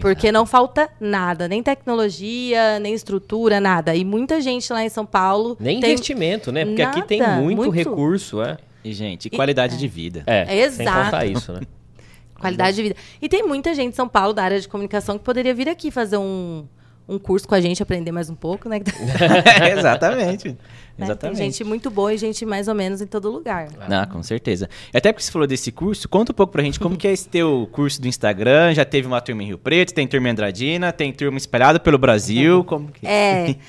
[0.00, 3.94] Porque não falta nada, nem tecnologia, nem estrutura, nada.
[3.94, 5.56] E muita gente lá em São Paulo.
[5.58, 5.92] Nem tem...
[5.92, 6.64] investimento, né?
[6.64, 7.70] Porque aqui tem Nada, muito, muito.
[7.70, 8.58] recurso, é.
[8.84, 10.22] E, gente, e qualidade de vida.
[10.26, 11.04] É, sem Exato.
[11.04, 11.60] contar isso, né?
[12.38, 12.96] Qualidade de vida.
[13.20, 15.90] E tem muita gente em São Paulo da área de comunicação que poderia vir aqui
[15.90, 16.66] fazer um,
[17.08, 18.80] um curso com a gente, aprender mais um pouco, né?
[19.76, 20.48] Exatamente.
[20.48, 20.56] Né?
[20.96, 21.38] Tem Exatamente.
[21.38, 23.68] gente muito boa e gente mais ou menos em todo lugar.
[23.88, 24.68] Não, com certeza.
[24.92, 27.28] Até porque você falou desse curso, conta um pouco pra gente como que é esse
[27.28, 28.72] teu curso do Instagram.
[28.74, 31.98] Já teve uma turma em Rio Preto, tem turma em Andradina, tem turma espalhada pelo
[31.98, 32.64] Brasil.
[32.64, 33.06] Como que...
[33.06, 33.56] É.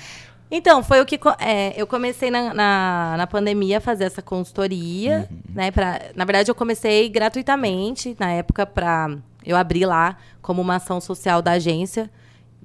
[0.49, 1.19] Então, foi o que.
[1.39, 5.71] é, eu comecei na, na, na pandemia a fazer essa consultoria, né?
[5.71, 11.01] Pra, na verdade, eu comecei gratuitamente na época para Eu abri lá como uma ação
[11.01, 12.09] social da agência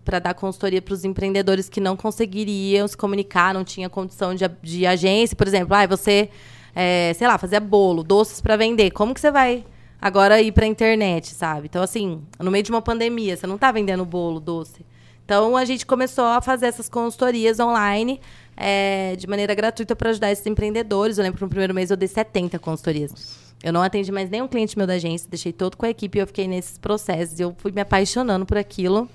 [0.04, 4.44] para dar consultoria para os empreendedores que não conseguiriam se comunicar, não tinha condição de,
[4.62, 5.36] de agência.
[5.36, 6.28] Por exemplo, ah, você,
[6.74, 8.90] é, sei lá, fazia bolo, doces para vender.
[8.90, 9.64] Como que você vai
[10.00, 11.66] agora ir para a internet, sabe?
[11.66, 14.84] Então, assim, no meio de uma pandemia, você não está vendendo bolo, doce.
[15.24, 18.20] Então, a gente começou a fazer essas consultorias online
[18.56, 21.18] é, de maneira gratuita para ajudar esses empreendedores.
[21.18, 23.52] Eu lembro que no primeiro mês eu dei 70 consultorias.
[23.62, 26.20] Eu não atendi mais nenhum cliente meu da agência, deixei todo com a equipe e
[26.20, 27.38] eu fiquei nesses processos.
[27.38, 29.08] Eu fui me apaixonando por aquilo.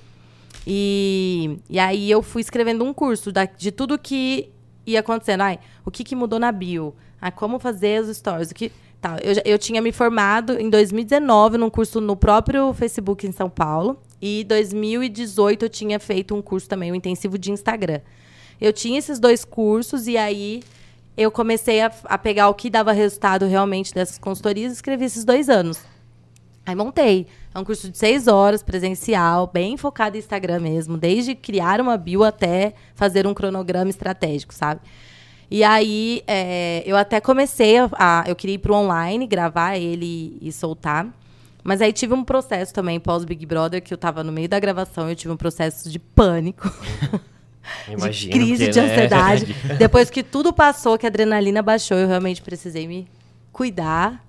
[0.70, 4.50] E, e aí eu fui escrevendo um curso da- de tudo que
[4.86, 5.42] ia acontecendo.
[5.42, 6.94] Ai, o que, que mudou na bio?
[7.22, 8.52] Ah, como fazer os stories?
[8.52, 9.16] O que, tal.
[9.20, 13.98] Eu, eu tinha me formado em 2019 num curso no próprio Facebook em São Paulo.
[14.22, 18.02] E em 2018 eu tinha feito um curso também, um intensivo de Instagram.
[18.60, 20.62] Eu tinha esses dois cursos e aí
[21.16, 25.24] eu comecei a, a pegar o que dava resultado realmente dessas consultorias e escrevi esses
[25.24, 25.80] dois anos.
[26.68, 27.26] Aí montei.
[27.56, 31.96] É um curso de seis horas, presencial, bem focado em Instagram mesmo, desde criar uma
[31.98, 34.82] bio até fazer um cronograma estratégico, sabe?
[35.50, 40.38] E aí é, eu até comecei a, a- Eu queria ir pro online, gravar ele
[40.42, 41.08] e soltar.
[41.64, 44.60] Mas aí tive um processo também pós Big Brother, que eu tava no meio da
[44.60, 46.70] gravação, eu tive um processo de pânico.
[47.88, 48.86] Imagino de crise de né?
[48.94, 49.54] ansiedade.
[49.80, 53.08] Depois que tudo passou, que a adrenalina baixou, eu realmente precisei me
[53.52, 54.24] cuidar,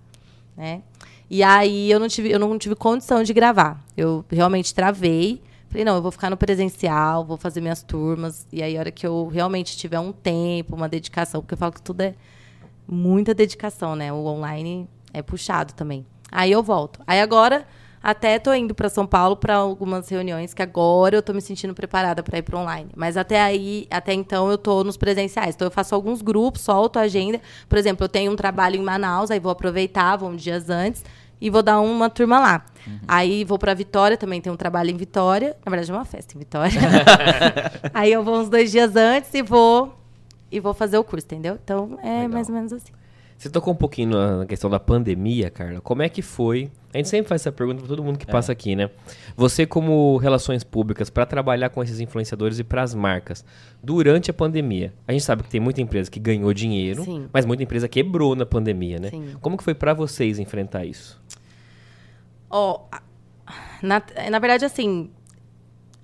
[0.57, 0.83] né?
[1.31, 3.83] E aí eu não tive, eu não tive condição de gravar.
[3.97, 5.43] Eu realmente travei.
[5.69, 8.47] Falei, não, eu vou ficar no presencial, vou fazer minhas turmas.
[8.51, 11.73] E aí, a hora que eu realmente tiver um tempo, uma dedicação, porque eu falo
[11.73, 12.15] que tudo é
[12.87, 14.11] muita dedicação, né?
[14.11, 16.07] O online é puxado também.
[16.33, 17.01] Aí eu volto.
[17.07, 17.67] Aí agora,
[18.03, 21.75] até tô indo para São Paulo para algumas reuniões que agora eu tô me sentindo
[21.75, 22.91] preparada para ir para online.
[22.97, 25.55] Mas até aí, até então eu tô nos presenciais.
[25.55, 27.43] Então eu faço alguns grupos, solto a agenda.
[27.69, 31.05] Por exemplo, eu tenho um trabalho em Manaus, aí vou aproveitar, vou uns dias antes
[31.41, 32.65] e vou dar uma turma lá.
[33.07, 35.57] Aí vou para Vitória, também tem um trabalho em Vitória.
[35.65, 36.81] Na verdade, é uma festa em Vitória.
[37.93, 39.95] aí eu vou uns dois dias antes e vou
[40.51, 41.59] e vou fazer o curso, entendeu?
[41.63, 42.29] Então é Legal.
[42.31, 42.93] mais ou menos assim.
[43.39, 45.81] Você tocou um pouquinho na questão da pandemia, Carla.
[45.81, 46.73] Como é que foi?
[46.93, 48.91] A gente sempre faz essa pergunta para todo mundo que passa aqui, né?
[49.37, 53.45] Você como relações públicas para trabalhar com esses influenciadores e para as marcas
[53.81, 54.93] durante a pandemia.
[55.07, 57.29] A gente sabe que tem muita empresa que ganhou dinheiro, Sim.
[57.33, 59.11] mas muita empresa quebrou na pandemia, né?
[59.11, 59.37] Sim.
[59.41, 61.21] Como que foi para vocês enfrentar isso?
[62.51, 63.03] Ó, a-
[63.83, 65.11] na, na verdade, assim,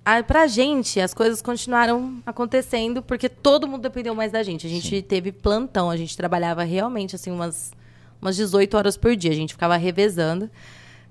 [0.04, 4.66] a, pra gente, as coisas continuaram acontecendo porque todo mundo dependeu mais da gente.
[4.66, 7.72] A gente teve plantão, a gente trabalhava realmente, assim, umas,
[8.20, 9.30] umas 18 horas por dia.
[9.30, 10.50] A gente ficava revezando.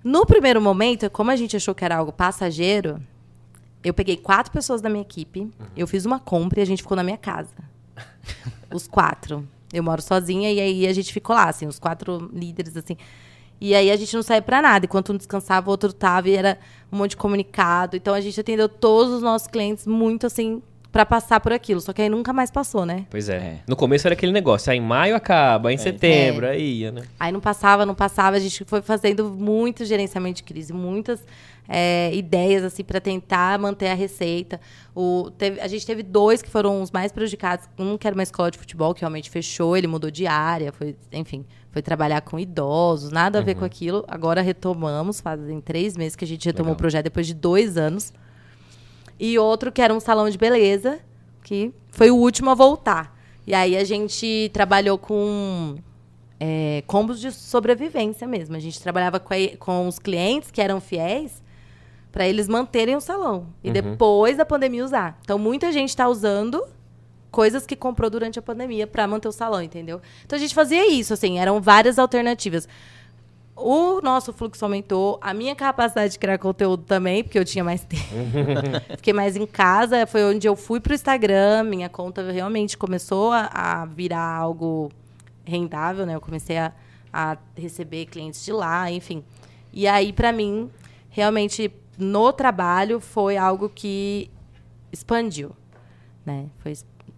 [0.03, 3.01] No primeiro momento, como a gente achou que era algo passageiro,
[3.83, 6.95] eu peguei quatro pessoas da minha equipe, eu fiz uma compra e a gente ficou
[6.95, 7.55] na minha casa.
[8.71, 9.47] os quatro.
[9.71, 12.95] Eu moro sozinha e aí a gente ficou lá, assim, os quatro líderes, assim.
[13.63, 14.85] E aí a gente não saía pra nada.
[14.85, 16.57] Enquanto um descansava, o outro tava e era
[16.91, 17.95] um monte de comunicado.
[17.95, 20.61] Então a gente atendeu todos os nossos clientes muito assim
[20.91, 21.79] pra passar por aquilo.
[21.79, 23.05] Só que aí nunca mais passou, né?
[23.09, 23.37] Pois é.
[23.37, 23.59] É.
[23.65, 27.03] No começo era aquele negócio, aí em maio acaba, em setembro, aí ia, né?
[27.17, 28.35] Aí não passava, não passava.
[28.35, 31.25] A gente foi fazendo muito gerenciamento de crise, muitas
[31.67, 34.59] é, ideias assim para tentar manter a receita.
[34.95, 37.67] O, teve- a gente teve dois que foram os mais prejudicados.
[37.79, 40.95] Um que era uma escola de futebol que realmente fechou, ele mudou de área, foi,
[41.11, 44.03] enfim, foi trabalhar com idosos, nada a ver com aquilo.
[44.07, 46.75] Agora retomamos, fazem três meses que a gente retomou Legal.
[46.75, 48.13] o projeto depois de dois anos.
[49.19, 50.99] E outro que era um salão de beleza,
[51.43, 53.17] que foi o último a voltar.
[53.45, 55.75] E aí a gente trabalhou com
[56.39, 58.55] é, combos de sobrevivência mesmo.
[58.55, 61.42] A gente trabalhava com, a- com os clientes que eram fiéis
[62.13, 63.47] para eles manterem o salão.
[63.63, 65.19] E depois da pandemia usar.
[65.23, 66.63] Então muita gente está usando
[67.31, 69.99] coisas que comprou durante a pandemia para manter o salão, entendeu?
[70.23, 72.69] Então a gente fazia isso, assim, eram várias alternativas.
[73.55, 77.81] O nosso fluxo aumentou, a minha capacidade de criar conteúdo também, porque eu tinha mais
[77.85, 78.03] tempo.
[78.97, 83.49] Fiquei mais em casa, foi onde eu fui pro Instagram, minha conta realmente começou a,
[83.51, 84.91] a virar algo
[85.43, 86.13] rendável, né?
[86.13, 86.71] Eu comecei a,
[87.11, 89.23] a receber clientes de lá, enfim.
[89.73, 90.69] E aí, para mim,
[91.09, 94.29] realmente, no trabalho, foi algo que
[94.91, 95.51] expandiu,
[96.25, 96.47] né?
[96.59, 96.73] Foi,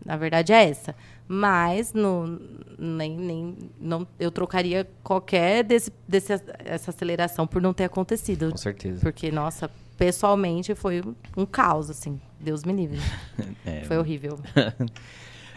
[0.06, 0.96] na verdade, é essa.
[1.28, 2.40] Mas no,
[2.78, 8.52] nem, nem, não, eu trocaria qualquer desse, desse, essa aceleração por não ter acontecido.
[8.52, 9.00] Com certeza.
[9.02, 11.02] Porque, nossa, pessoalmente foi
[11.36, 12.22] um, caos, assim.
[12.40, 13.00] Deus me livre.
[13.66, 13.84] É.
[13.84, 14.40] Foi horrível.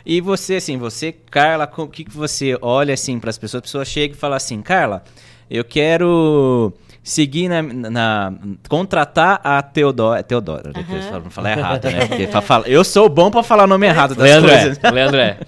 [0.06, 3.58] E você, assim, você, Carla, o que, que você olha, assim, para as pessoas?
[3.58, 5.04] A pessoa chega e fala assim, Carla,
[5.50, 6.72] eu quero
[7.08, 7.62] seguir na...
[7.62, 8.32] na-
[8.68, 10.22] contratar a Teodora.
[10.22, 10.84] Teodora, né?
[11.10, 12.06] falo- Não falar errado, né?
[12.06, 14.78] Porque pra falar, eu sou bom pra falar o nome errado das Leandro coisas.
[14.82, 15.38] é, Leandro é.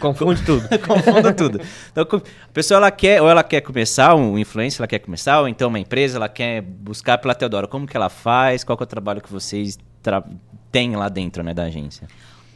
[0.00, 0.68] Confunde tudo.
[0.86, 1.60] Confundo tudo.
[1.90, 5.48] Então, a pessoa ela quer, ou ela quer começar, um influencer, ela quer começar, ou
[5.48, 7.66] então uma empresa, ela quer buscar pela Teodora.
[7.66, 8.64] Como que ela faz?
[8.64, 10.24] Qual que é o trabalho que vocês tra-
[10.70, 12.06] têm lá dentro, né, da agência?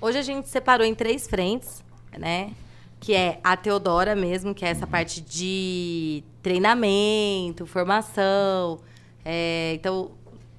[0.01, 1.83] Hoje a gente separou em três frentes,
[2.19, 2.51] né?
[3.01, 8.81] Que é a Teodora mesmo, que é essa parte de treinamento, formação.
[9.25, 10.11] É, então,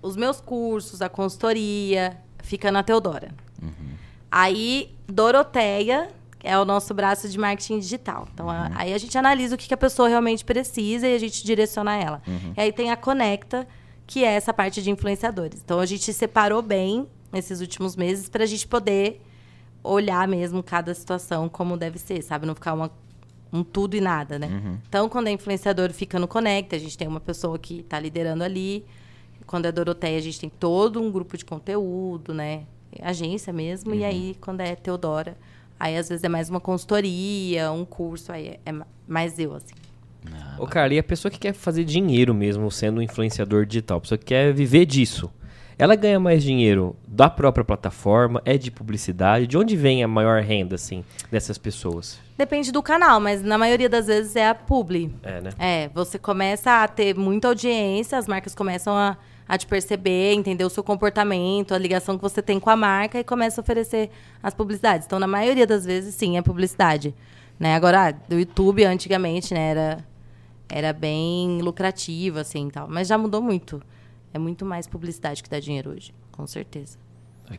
[0.01, 3.29] os meus cursos, a consultoria, fica na Teodora.
[4.31, 6.09] Aí, Doroteia
[6.41, 8.27] é o nosso braço de marketing digital.
[8.33, 11.19] Então, a- aí a gente analisa o que, que a pessoa realmente precisa e a
[11.19, 12.21] gente direciona ela.
[12.55, 13.67] E aí tem a Conecta,
[14.07, 15.61] que é essa parte de influenciadores.
[15.63, 19.21] Então, a gente separou bem nesses últimos meses para a gente poder
[19.83, 22.45] olhar mesmo cada situação como deve ser, sabe?
[22.45, 22.91] Não ficar uma,
[23.51, 24.47] um tudo e nada, né?
[24.87, 28.43] Então, quando é influenciador, fica no Conecta, a gente tem uma pessoa que está liderando
[28.43, 28.85] ali.
[29.45, 32.63] Quando é Doroteia, a gente tem todo um grupo de conteúdo, né?
[33.01, 33.93] Agência mesmo.
[33.95, 35.35] E aí, quando é Teodora,
[35.79, 39.55] aí às vezes é mais uma consultoria, um curso, aí é, é ma- mais eu,
[39.55, 39.73] assim.
[40.59, 44.01] Ô, Carla, e a pessoa que quer fazer dinheiro mesmo sendo um influenciador digital, a
[44.01, 45.31] pessoa que quer viver disso,
[45.79, 49.47] ela ganha mais dinheiro da própria plataforma, é de publicidade?
[49.47, 52.19] De onde vem a maior renda, assim, dessas pessoas?
[52.37, 55.09] Depende do canal, mas na maioria das vezes é a publi.
[55.23, 55.51] É, né?
[55.57, 59.15] É, você começa a ter muita audiência, as marcas começam a,
[59.47, 63.17] a te perceber, entender o seu comportamento, a ligação que você tem com a marca
[63.17, 64.09] e começa a oferecer
[64.43, 65.07] as publicidades.
[65.07, 67.15] Então, na maioria das vezes, sim, é publicidade.
[67.57, 67.73] Né?
[67.73, 70.05] Agora, do YouTube, antigamente, né, era,
[70.67, 72.85] era bem lucrativo, assim, e tal.
[72.89, 73.81] Mas já mudou muito.
[74.33, 76.97] É muito mais publicidade que dá dinheiro hoje, com certeza.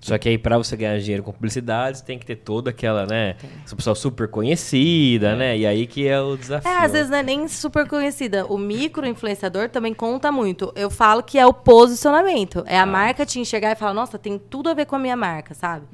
[0.00, 3.06] Só que aí, pra você ganhar dinheiro com publicidade, você tem que ter toda aquela,
[3.06, 3.34] né?
[3.64, 5.58] Essa pessoa super conhecida, né?
[5.58, 6.70] E aí que é o desafio.
[6.70, 8.46] É, às vezes não é nem super conhecida.
[8.46, 10.72] O micro influenciador também conta muito.
[10.76, 12.62] Eu falo que é o posicionamento.
[12.66, 15.16] É a marca te enxergar e falar, nossa, tem tudo a ver com a minha
[15.16, 15.86] marca, sabe?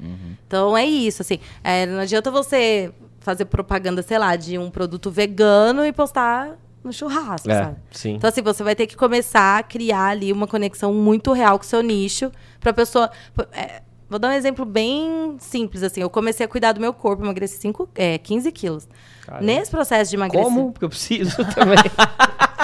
[0.47, 1.39] Então é isso, assim.
[1.65, 6.57] É, não adianta você fazer propaganda, sei lá, de um produto vegano e postar
[6.87, 7.77] no churrasco, É, sabe?
[7.91, 8.15] sim.
[8.15, 11.65] Então, assim, você vai ter que começar a criar ali uma conexão muito real com
[11.65, 12.31] o seu nicho
[12.61, 13.11] pra pessoa.
[13.53, 16.01] é, vou dar um exemplo bem simples, assim.
[16.01, 18.89] Eu comecei a cuidar do meu corpo, emagreci cinco, é, 15 quilos.
[19.41, 20.55] Nesse processo de emagrecimento.
[20.55, 20.73] Como?
[20.73, 21.77] Porque eu preciso também.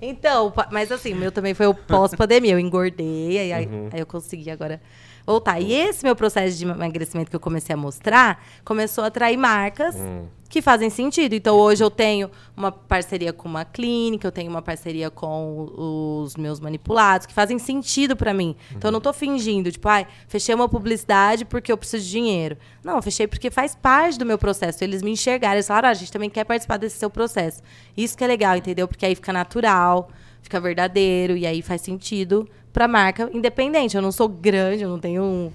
[0.00, 2.52] Então, mas assim, o meu também foi o pós-pandemia.
[2.52, 3.88] Eu engordei, aí- Uhum.
[3.92, 4.80] aí eu consegui agora
[5.26, 5.60] voltar.
[5.60, 9.96] E esse meu processo de emagrecimento que eu comecei a mostrar começou a atrair marcas
[9.96, 10.26] Hum.
[10.48, 11.34] que fazem sentido.
[11.34, 16.36] Então, hoje eu tenho uma parceria com uma clínica, eu tenho uma parceria com os
[16.36, 18.54] meus manipulados, que fazem sentido pra mim.
[18.70, 22.56] Então, eu não tô fingindo, tipo, ai, fechei uma publicidade porque eu preciso de dinheiro.
[22.84, 24.84] Não, eu fechei porque faz parte do meu processo.
[24.84, 27.60] Eles me enxergaram, eles falaram, ah, a gente também quer participar desse seu processo.
[27.96, 28.86] Isso que é legal, entendeu?
[28.86, 30.08] Porque aí fica natural.
[30.46, 33.96] Fica verdadeiro e aí faz sentido pra marca independente.
[33.96, 35.52] Eu não sou grande, eu não tenho um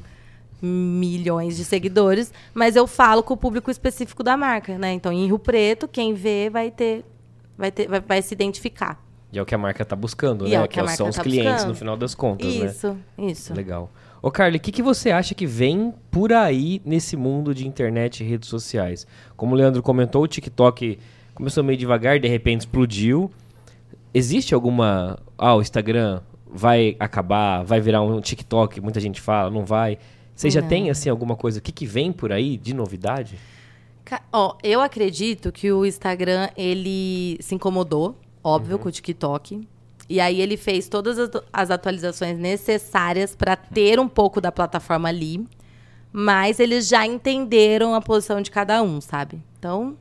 [0.64, 4.94] milhões de seguidores, mas eu falo com o público específico da marca, né?
[4.94, 7.04] Então, em Rio Preto, quem vê vai ter
[7.58, 9.04] vai ter vai, vai se identificar.
[9.34, 10.58] E é o que a marca tá buscando, E né?
[10.58, 11.70] é que a são os tá clientes buscando.
[11.70, 12.66] no final das contas, né?
[12.66, 13.54] Isso, isso.
[13.54, 13.90] Legal.
[14.22, 18.22] Ô, Carly, o que, que você acha que vem por aí nesse mundo de internet
[18.22, 19.08] e redes sociais?
[19.36, 21.00] Como o Leandro comentou, o TikTok
[21.34, 23.32] começou meio devagar, de repente explodiu.
[24.14, 25.18] Existe alguma.
[25.38, 29.98] Ah, o Instagram vai acabar, vai virar um TikTok, muita gente fala, não vai.
[30.36, 30.68] Você já Não.
[30.68, 31.60] tem, assim, alguma coisa?
[31.60, 33.38] O que, que vem por aí de novidade?
[34.32, 39.66] Ó, eu acredito que o Instagram, ele se incomodou, óbvio, com o TikTok.
[40.10, 45.08] E aí ele fez todas as, as atualizações necessárias para ter um pouco da plataforma
[45.08, 45.46] ali.
[46.12, 49.42] Mas eles já entenderam a posição de cada um, sabe?
[49.58, 49.96] Então,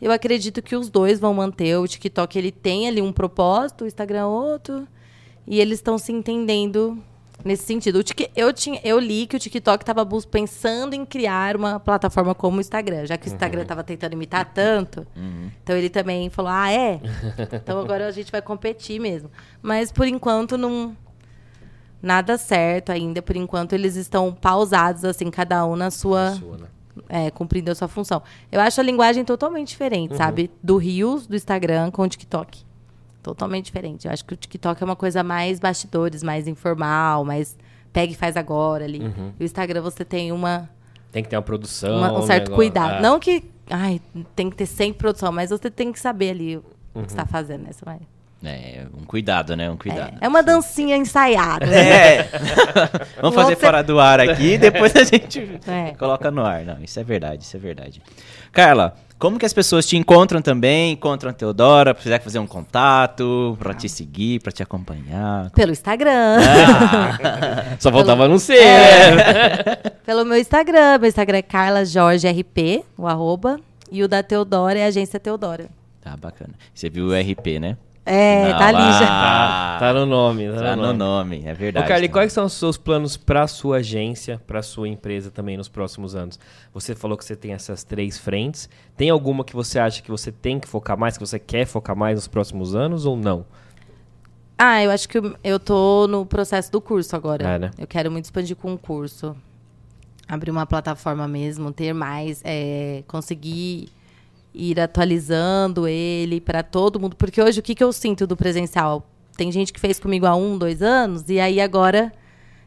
[0.00, 1.76] eu acredito que os dois vão manter.
[1.76, 4.86] O TikTok, ele tem ali um propósito, o Instagram outro.
[5.46, 6.98] E eles estão se entendendo
[7.44, 8.02] nesse sentido.
[8.34, 12.60] Eu, tinha, eu li que o TikTok estava pensando em criar uma plataforma como o
[12.60, 15.06] Instagram, já que o Instagram estava tentando imitar tanto.
[15.62, 17.00] Então ele também falou: ah, é?
[17.52, 19.30] Então agora a gente vai competir mesmo.
[19.62, 20.96] Mas por enquanto não.
[22.02, 23.20] Nada certo ainda.
[23.20, 26.34] Por enquanto eles estão pausados, assim, cada um na sua.
[26.36, 26.66] Sua, né?
[27.08, 28.22] É, cumprindo a sua função.
[28.50, 30.50] Eu acho a linguagem totalmente diferente, sabe?
[30.62, 32.62] Do Reels, do Instagram com o TikTok.
[33.22, 34.06] Totalmente diferente.
[34.06, 37.56] Eu acho que o TikTok é uma coisa mais bastidores, mais informal, mais
[37.92, 39.00] pega e faz agora ali.
[39.38, 40.70] E o Instagram você tem uma,
[41.12, 41.98] Tem que ter uma produção.
[41.98, 42.94] uma- um certo cuidado.
[42.98, 44.00] Ah, Não que ai,
[44.34, 46.64] tem que ter sempre produção, mas você tem que saber ali o
[46.94, 47.02] Uhum.
[47.04, 47.72] que você está fazendo, né?
[47.72, 48.00] Você vai-
[48.42, 49.68] É, um cuidado, né?
[49.70, 50.16] Um cuidado.
[50.20, 51.66] É uma dancinha ensaiada.
[51.66, 52.22] É.
[53.20, 55.92] Vamos O fazer outro fora do ar aqui e depois a gente É.
[55.98, 56.64] coloca no ar.
[56.64, 58.00] Não, isso é verdade, isso é verdade.
[58.50, 60.92] Carla, como que as pessoas te encontram também?
[60.92, 65.50] Encontram a Teodora, se quiser fazer um contato, pra te seguir, pra te acompanhar.
[65.50, 66.38] Pelo Instagram.
[67.78, 69.10] Só faltava não ser, É.
[69.14, 69.54] né?
[70.06, 70.96] Pelo meu Instagram.
[70.98, 73.60] Meu Instagram é Carla Jorge RP, o arroba.
[73.92, 75.66] E o da Teodora é Agência Teodora.
[76.00, 76.54] Tá bacana.
[76.72, 77.76] Você viu o RP, né?
[78.04, 79.06] É, Não, tá ali já.
[79.06, 80.48] Tá, tá no nome.
[80.50, 80.98] Tá, Tá no no nome.
[81.38, 81.86] nome, é Ô, verdade.
[81.86, 82.12] Carly, também.
[82.12, 86.38] quais são os seus planos para sua agência, para sua empresa também nos próximos anos?
[86.72, 88.68] Você falou que você tem essas três frentes.
[88.96, 91.94] Tem alguma que você acha que você tem que focar mais, que você quer focar
[91.94, 93.44] mais nos próximos anos ou não?
[94.58, 97.46] Ah, eu acho que eu- eu tô no processo do curso agora.
[97.48, 97.70] É, né?
[97.78, 99.34] Eu quero muito expandir com o curso.
[100.28, 103.88] Abrir uma plataforma mesmo, ter mais, é, conseguir
[104.54, 107.16] ir atualizando ele para todo mundo.
[107.16, 109.06] Porque hoje o que, que eu sinto do presencial?
[109.36, 112.12] Tem gente que fez comigo há um, dois anos, e aí agora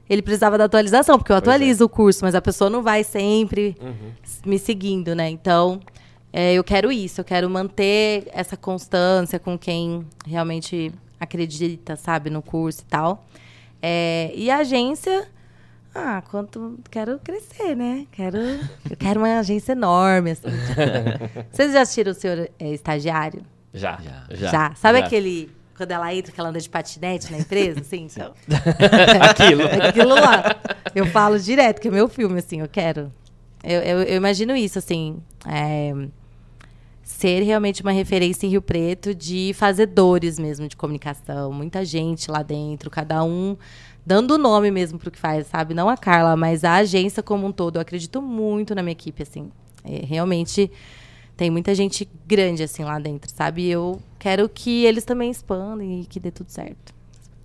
[0.10, 1.56] ele precisava da atualização, porque eu Pois é.
[1.56, 3.76] atualizo o curso, mas a pessoa não vai sempre
[4.24, 5.30] s- me seguindo, né?
[5.30, 5.80] Então,
[6.32, 12.42] é, eu quero isso, eu quero manter essa constância com quem realmente acredita, sabe, no
[12.42, 13.24] curso e tal.
[13.82, 15.28] É, e a agência,
[15.96, 18.08] ah, quanto quero crescer, né?
[18.12, 20.50] Quero, eu quero uma agência enorme, assim.
[20.50, 21.46] tipo.
[21.52, 23.44] Vocês já assistiram o Senhor é, Estagiário?
[23.74, 24.00] Já.
[24.02, 24.36] Já.
[24.36, 24.76] Já.
[24.76, 25.06] Sabe Já.
[25.06, 28.34] aquele quando ela entra, que ela anda de patinete na empresa, assim, então.
[29.30, 29.64] Aquilo.
[29.64, 30.44] Aquilo lá.
[30.94, 33.12] Eu falo direto, que é meu filme, assim, eu quero.
[33.64, 35.18] Eu, eu, eu imagino isso, assim.
[35.48, 35.94] é,
[37.04, 41.52] ser realmente uma referência em Rio Preto de fazedores mesmo de comunicação.
[41.52, 43.58] Muita gente lá dentro, cada um
[44.06, 45.74] dando o nome mesmo pro que faz, sabe?
[45.74, 47.78] Não a Carla, mas a agência como um todo.
[47.78, 49.52] Eu acredito muito na minha equipe, assim.
[49.84, 50.72] É, realmente
[51.36, 53.64] tem muita gente grande, assim, lá dentro, sabe?
[53.64, 56.94] E eu quero que eles também expandam e que dê tudo certo.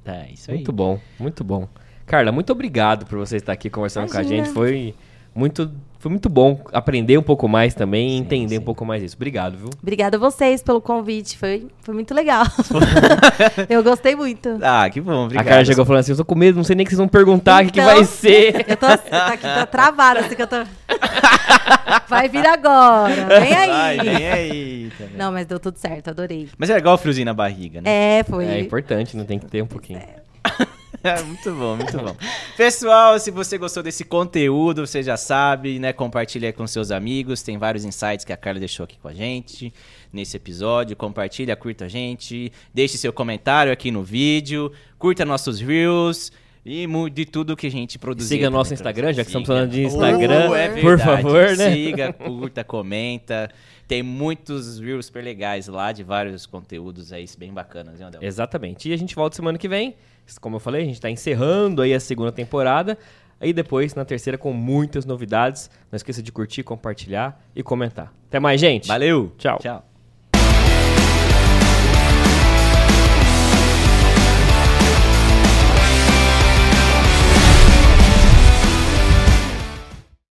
[0.04, 0.56] É, isso aí.
[0.56, 1.68] Muito bom, muito bom.
[2.06, 4.44] Carla, muito obrigado por você estar aqui conversando com a Imagina.
[4.44, 4.54] gente.
[4.54, 4.94] Foi
[5.34, 8.60] muito, foi muito bom aprender um pouco mais também e entender sim.
[8.60, 9.16] um pouco mais isso.
[9.16, 9.70] Obrigado, viu?
[9.82, 12.44] Obrigada a vocês pelo convite, foi, foi muito legal.
[13.68, 14.58] eu gostei muito.
[14.62, 15.46] Ah, que bom, obrigado.
[15.46, 16.98] A Carla chegou falando assim: eu tô com medo, não sei nem o que vocês
[16.98, 18.64] vão perguntar, o que, que Então, vai ser.
[18.68, 20.56] Eu tô, assim, tá aqui, tô travada, assim que eu tô.
[22.08, 23.96] Vai vir agora, vem aí.
[23.96, 24.92] Vai, vem aí.
[24.96, 25.16] também.
[25.16, 26.48] Não, mas deu tudo certo, adorei.
[26.56, 28.18] Mas é legal o friozinho na barriga, né?
[28.20, 28.46] É, foi.
[28.46, 29.98] É importante, não tem que ter um pouquinho.
[29.98, 30.27] É,
[31.26, 32.16] muito bom, muito bom.
[32.56, 35.92] Pessoal, se você gostou desse conteúdo, você já sabe, né?
[35.92, 37.42] Compartilha com seus amigos.
[37.42, 39.72] Tem vários insights que a Carla deixou aqui com a gente
[40.12, 40.96] nesse episódio.
[40.96, 42.52] Compartilha, curta a gente.
[42.74, 44.72] Deixe seu comentário aqui no vídeo.
[44.98, 46.32] Curta nossos reels.
[46.66, 48.36] E de tudo que a gente produziu.
[48.36, 51.72] Siga nosso Instagram, já que estamos falando de Oh, Instagram, é por favor, né?
[51.72, 53.48] Siga, curta, comenta.
[53.86, 58.22] Tem muitos reels super legais lá de vários conteúdos aí bem bacanas, né, Andel?
[58.22, 58.90] Exatamente.
[58.90, 59.94] E a gente volta semana que vem.
[60.40, 62.98] Como eu falei, a gente tá encerrando aí a segunda temporada.
[63.40, 65.70] Aí depois, na terceira, com muitas novidades.
[65.90, 68.12] Não esqueça de curtir, compartilhar e comentar.
[68.28, 68.88] Até mais, gente.
[68.88, 69.32] Valeu!
[69.38, 69.58] Tchau.
[69.60, 69.87] Tchau.